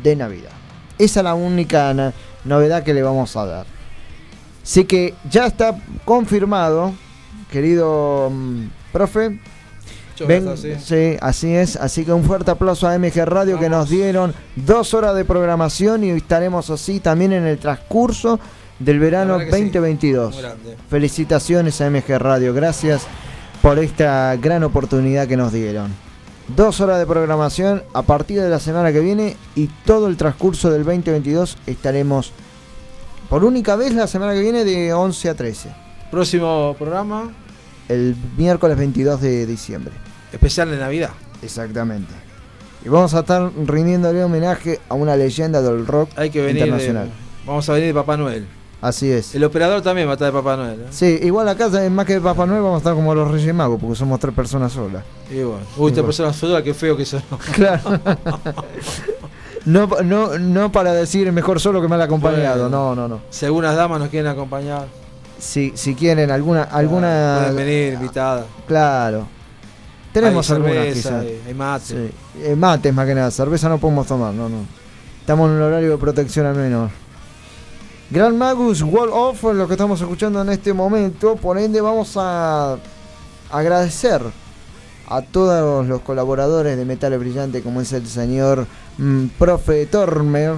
de 0.03 0.15
Navidad. 0.15 0.62
Esa 1.03 1.21
es 1.21 1.25
la 1.25 1.35
única 1.35 2.13
novedad 2.45 2.83
que 2.83 2.95
le 2.95 3.03
vamos 3.03 3.37
a 3.37 3.45
dar. 3.47 3.67
Así 4.63 4.85
que 4.85 5.15
ya 5.29 5.47
está 5.47 5.77
confirmado, 6.05 6.93
querido 7.51 8.31
mm, 8.31 8.67
profe. 8.93 9.41
Ven- 10.29 10.47
así. 10.47 10.75
sí, 10.81 11.17
así 11.21 11.53
es. 11.53 11.75
Así 11.75 12.05
que 12.05 12.13
un 12.13 12.23
fuerte 12.23 12.53
aplauso 12.53 12.87
a 12.87 12.97
MG 12.97 13.25
Radio 13.25 13.59
que 13.59 13.69
nos 13.69 13.89
dieron 13.91 14.33
dos 14.55 14.95
horas 14.95 15.17
de 15.17 15.25
programación 15.25 16.05
y 16.05 16.11
estaremos 16.11 16.71
así 16.71 17.01
también 17.01 17.33
en 17.33 17.45
el 17.47 17.59
transcurso 17.59 18.39
del 18.79 19.01
verano 19.01 19.33
La 19.33 19.39
verdad 19.39 19.51
que 19.51 19.57
sí. 19.57 19.71
2022. 19.71 20.35
Muy 20.35 20.43
grande. 20.43 20.77
Felicitaciones 20.89 21.81
a 21.81 21.91
MG 21.91 22.19
Radio, 22.19 22.55
gracias 22.55 23.03
por 23.61 23.81
esta 23.81 24.37
gran 24.37 24.63
oportunidad 24.63 25.27
que 25.27 25.37
nos 25.37 25.53
dieron. 25.53 25.91
Dos 26.57 26.81
horas 26.81 26.99
de 26.99 27.07
programación 27.07 27.83
a 27.95 28.03
partir 28.03 28.41
de 28.41 28.51
la 28.51 28.59
semana 28.59 28.93
que 28.93 29.01
viene 29.01 29.37
y 29.55 29.69
todo 29.87 30.07
el 30.07 30.19
transcurso 30.19 30.71
del 30.71 30.85
2022 30.85 31.57
estaremos 31.67 32.33
por 33.31 33.45
única 33.45 33.75
vez 33.75 33.95
la 33.95 34.07
semana 34.07 34.35
que 34.35 34.41
viene 34.41 34.65
de 34.65 34.93
11 34.93 35.31
a 35.31 35.35
13, 35.35 35.71
Próximo 36.11 36.77
programa, 36.79 37.33
el 37.89 38.15
miércoles 38.37 38.77
22 38.77 39.21
de 39.23 39.47
diciembre. 39.47 39.95
especial 40.31 40.71
de 40.71 40.77
Navidad. 40.77 41.11
Exactamente. 41.41 42.13
Y 42.85 42.91
vamos 42.91 43.15
a 43.15 43.21
estar 43.21 43.51
rindiéndole 43.67 44.23
homenaje 44.23 44.79
a 44.91 44.95
una 44.95 45.17
leyenda 45.17 45.63
del 45.63 45.87
rock 45.87 46.11
Hay 46.17 46.29
que 46.29 46.41
venir 46.41 46.65
de, 46.65 46.69
internacional. 46.69 47.11
Vamos 47.47 47.67
a 47.71 47.73
venir 47.73 47.89
de 47.89 47.95
Papá 47.95 48.19
Noel. 48.19 48.47
Así 48.83 49.11
es. 49.11 49.35
El 49.35 49.45
operador 49.45 49.81
también 49.81 50.07
va 50.09 50.13
a 50.13 50.15
estar 50.15 50.27
de 50.27 50.33
Papá 50.33 50.57
Noel. 50.57 50.81
¿eh? 50.81 50.87
Sí, 50.91 51.21
igual 51.23 51.49
acá 51.49 51.69
más 51.89 52.05
que 52.05 52.21
Papá 52.21 52.45
Noel 52.47 52.63
vamos 52.63 52.75
a 52.75 52.79
estar 52.79 52.95
como 52.95 53.15
los 53.15 53.31
Reyes 53.31 53.55
Magos 53.55 53.81
porque 53.81 53.97
somos 53.97 54.19
tres 54.21 54.35
personas 54.35 54.73
solas. 54.73 55.05
Y 55.31 55.37
bueno. 55.37 55.61
Uy, 55.77 55.91
esta 55.91 56.01
bueno. 56.01 56.07
persona 56.07 56.33
sola, 56.33 56.63
qué 56.63 56.75
feo 56.75 56.97
que 56.97 57.05
son. 57.07 57.23
Claro. 57.55 58.01
No, 59.65 59.87
no, 60.03 60.39
no 60.39 60.73
para 60.73 60.93
decir 60.93 61.31
mejor 61.31 61.61
solo 61.61 61.81
que 61.81 61.87
mal 61.87 62.03
acompañado, 62.03 62.63
Bueno. 62.69 62.95
no, 62.95 63.03
no, 63.03 63.09
no. 63.09 63.21
Si 63.31 63.47
algunas 63.47 63.77
damas 63.77 64.01
nos 64.01 64.09
quieren 64.09 64.29
acompañar, 64.31 64.87
Si, 65.39 65.73
si 65.77 65.95
quieren 65.95 66.33
alguna, 66.33 66.65
alguna, 66.65 67.37
pueden 67.41 67.57
venir 67.57 67.93
invitadas. 67.95 68.47
claro. 68.67 69.27
Tenemos 70.13 70.51
hay 70.51 70.57
algunas 70.57 70.75
cerveza, 70.77 70.95
quizás. 71.09 71.23
hay, 71.23 71.43
hay 71.47 71.55
mate. 71.55 71.85
Sí. 71.87 72.11
Eh, 72.43 72.55
mates 72.57 72.93
más 72.93 73.07
que 73.07 73.15
nada, 73.15 73.31
cerveza 73.31 73.69
no 73.71 73.79
podemos 73.79 74.07
tomar, 74.07 74.35
no, 74.35 74.47
no. 74.49 74.59
Estamos 75.21 75.49
en 75.49 75.57
un 75.57 75.63
horario 75.63 75.91
de 75.91 75.97
protección 75.97 76.45
al 76.47 76.55
menor. 76.57 76.91
Gran 78.13 78.37
Magus 78.37 78.83
Wall 78.83 79.09
Off 79.11 79.43
es 79.45 79.55
lo 79.55 79.67
que 79.67 79.73
estamos 79.73 79.99
escuchando 79.99 80.43
en 80.43 80.51
este 80.51 80.75
momento, 80.75 81.35
por 81.37 81.57
ende 81.57 81.81
vamos 81.81 82.13
a 82.19 82.77
agradecer 83.51 84.21
a 85.09 85.23
todos 85.23 85.87
los 85.87 86.03
colaboradores 86.03 86.77
de 86.77 86.85
Metal 86.85 87.17
Brillante 87.17 87.63
como 87.63 87.81
es 87.81 87.91
el 87.95 88.07
señor 88.07 88.67
mm, 88.99 89.29
Profe 89.39 89.87
Tormer 89.87 90.57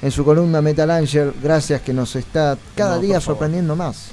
en 0.00 0.10
su 0.10 0.24
columna 0.24 0.62
Metal 0.62 0.90
Angel, 0.90 1.34
gracias 1.42 1.82
que 1.82 1.92
nos 1.92 2.16
está 2.16 2.56
cada 2.74 2.96
No, 2.96 3.02
día 3.02 3.20
sorprendiendo 3.20 3.76
más. 3.76 4.12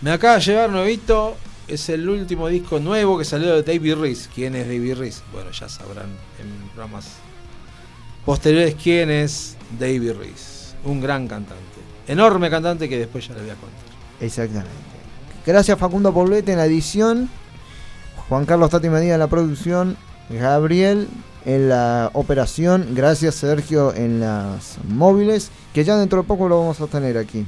Me 0.00 0.12
acaba 0.12 0.36
de 0.36 0.40
llegar 0.40 0.70
nuevito. 0.70 1.36
Es 1.68 1.90
el 1.90 2.08
último 2.08 2.48
disco 2.48 2.80
nuevo 2.80 3.18
que 3.18 3.26
salió 3.26 3.54
de 3.54 3.62
David 3.62 3.96
Reese. 3.96 4.30
¿Quién 4.34 4.54
es 4.54 4.66
David 4.66 4.96
Reese? 4.96 5.20
Bueno, 5.34 5.50
ya 5.50 5.68
sabrán 5.68 6.08
en 6.38 6.68
programas 6.70 7.08
posteriores 8.24 8.74
quién 8.82 9.10
es 9.10 9.58
David 9.78 10.12
Reese. 10.12 10.49
Un 10.84 11.00
gran 11.00 11.28
cantante. 11.28 11.64
Enorme 12.06 12.50
cantante 12.50 12.88
que 12.88 12.98
después 12.98 13.26
ya 13.28 13.34
le 13.34 13.42
voy 13.42 13.50
a 13.50 13.54
contar. 13.54 13.78
Exactamente. 14.20 14.70
Gracias 15.46 15.78
Facundo 15.78 16.12
Poblete 16.12 16.52
en 16.52 16.58
la 16.58 16.66
edición, 16.66 17.30
Juan 18.28 18.44
Carlos 18.44 18.70
Tati 18.70 18.88
Medina 18.88 19.14
en 19.14 19.20
la 19.20 19.26
producción, 19.28 19.96
Gabriel 20.28 21.08
en 21.46 21.70
la 21.70 22.10
operación, 22.12 22.88
gracias 22.94 23.36
Sergio 23.36 23.94
en 23.94 24.20
las 24.20 24.78
móviles, 24.86 25.50
que 25.72 25.84
ya 25.84 25.96
dentro 25.96 26.20
de 26.20 26.28
poco 26.28 26.48
lo 26.48 26.58
vamos 26.58 26.80
a 26.80 26.86
tener 26.86 27.16
aquí. 27.16 27.46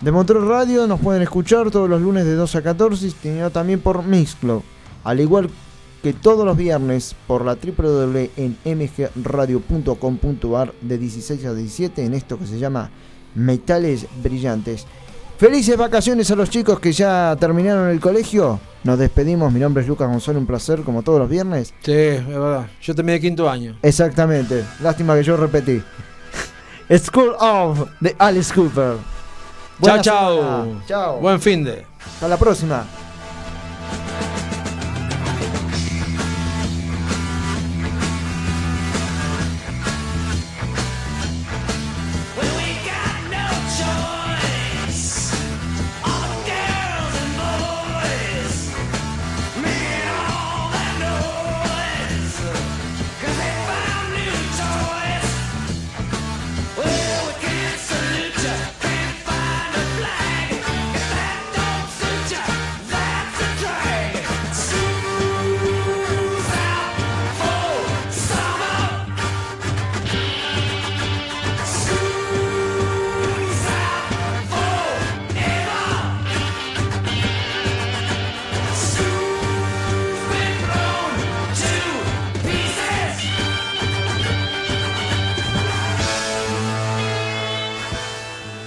De 0.00 0.10
Motor 0.10 0.46
Radio 0.46 0.86
nos 0.86 1.00
pueden 1.00 1.22
escuchar 1.22 1.70
todos 1.70 1.88
los 1.88 2.00
lunes 2.00 2.24
de 2.24 2.34
12 2.34 2.58
a 2.58 2.62
14 2.62 3.06
y 3.06 3.50
también 3.52 3.80
por 3.80 4.02
Mixcloud, 4.02 4.62
al 5.04 5.20
igual 5.20 5.50
que 6.04 6.12
todos 6.12 6.44
los 6.44 6.54
viernes 6.54 7.16
por 7.26 7.46
la 7.46 7.54
www 7.54 8.30
en 8.36 8.58
mgradio.com.ar 9.16 10.74
de 10.82 10.98
16 10.98 11.46
a 11.46 11.54
17 11.54 12.04
en 12.04 12.12
esto 12.12 12.38
que 12.38 12.46
se 12.46 12.58
llama 12.58 12.90
Metales 13.34 14.06
Brillantes. 14.22 14.86
Felices 15.38 15.78
vacaciones 15.78 16.30
a 16.30 16.36
los 16.36 16.50
chicos 16.50 16.78
que 16.78 16.92
ya 16.92 17.34
terminaron 17.40 17.88
el 17.88 18.00
colegio. 18.00 18.60
Nos 18.82 18.98
despedimos. 18.98 19.50
Mi 19.50 19.60
nombre 19.60 19.82
es 19.82 19.88
Lucas 19.88 20.06
Gonzalo, 20.06 20.38
un 20.38 20.44
placer 20.44 20.82
como 20.82 21.02
todos 21.02 21.20
los 21.20 21.30
viernes. 21.30 21.72
Sí, 21.80 21.92
es 21.92 22.26
verdad. 22.26 22.66
Yo 22.82 22.94
terminé 22.94 23.18
quinto 23.18 23.48
año. 23.48 23.78
Exactamente. 23.80 24.62
Lástima 24.82 25.14
que 25.14 25.22
yo 25.22 25.38
repetí. 25.38 25.82
School 26.98 27.34
of 27.40 27.88
de 28.00 28.14
Alice 28.18 28.52
Cooper. 28.52 28.96
Chao. 30.02 30.82
Chao. 30.86 31.18
Buen 31.18 31.40
fin 31.40 31.64
de. 31.64 31.86
Hasta 31.98 32.28
la 32.28 32.36
próxima. 32.36 32.84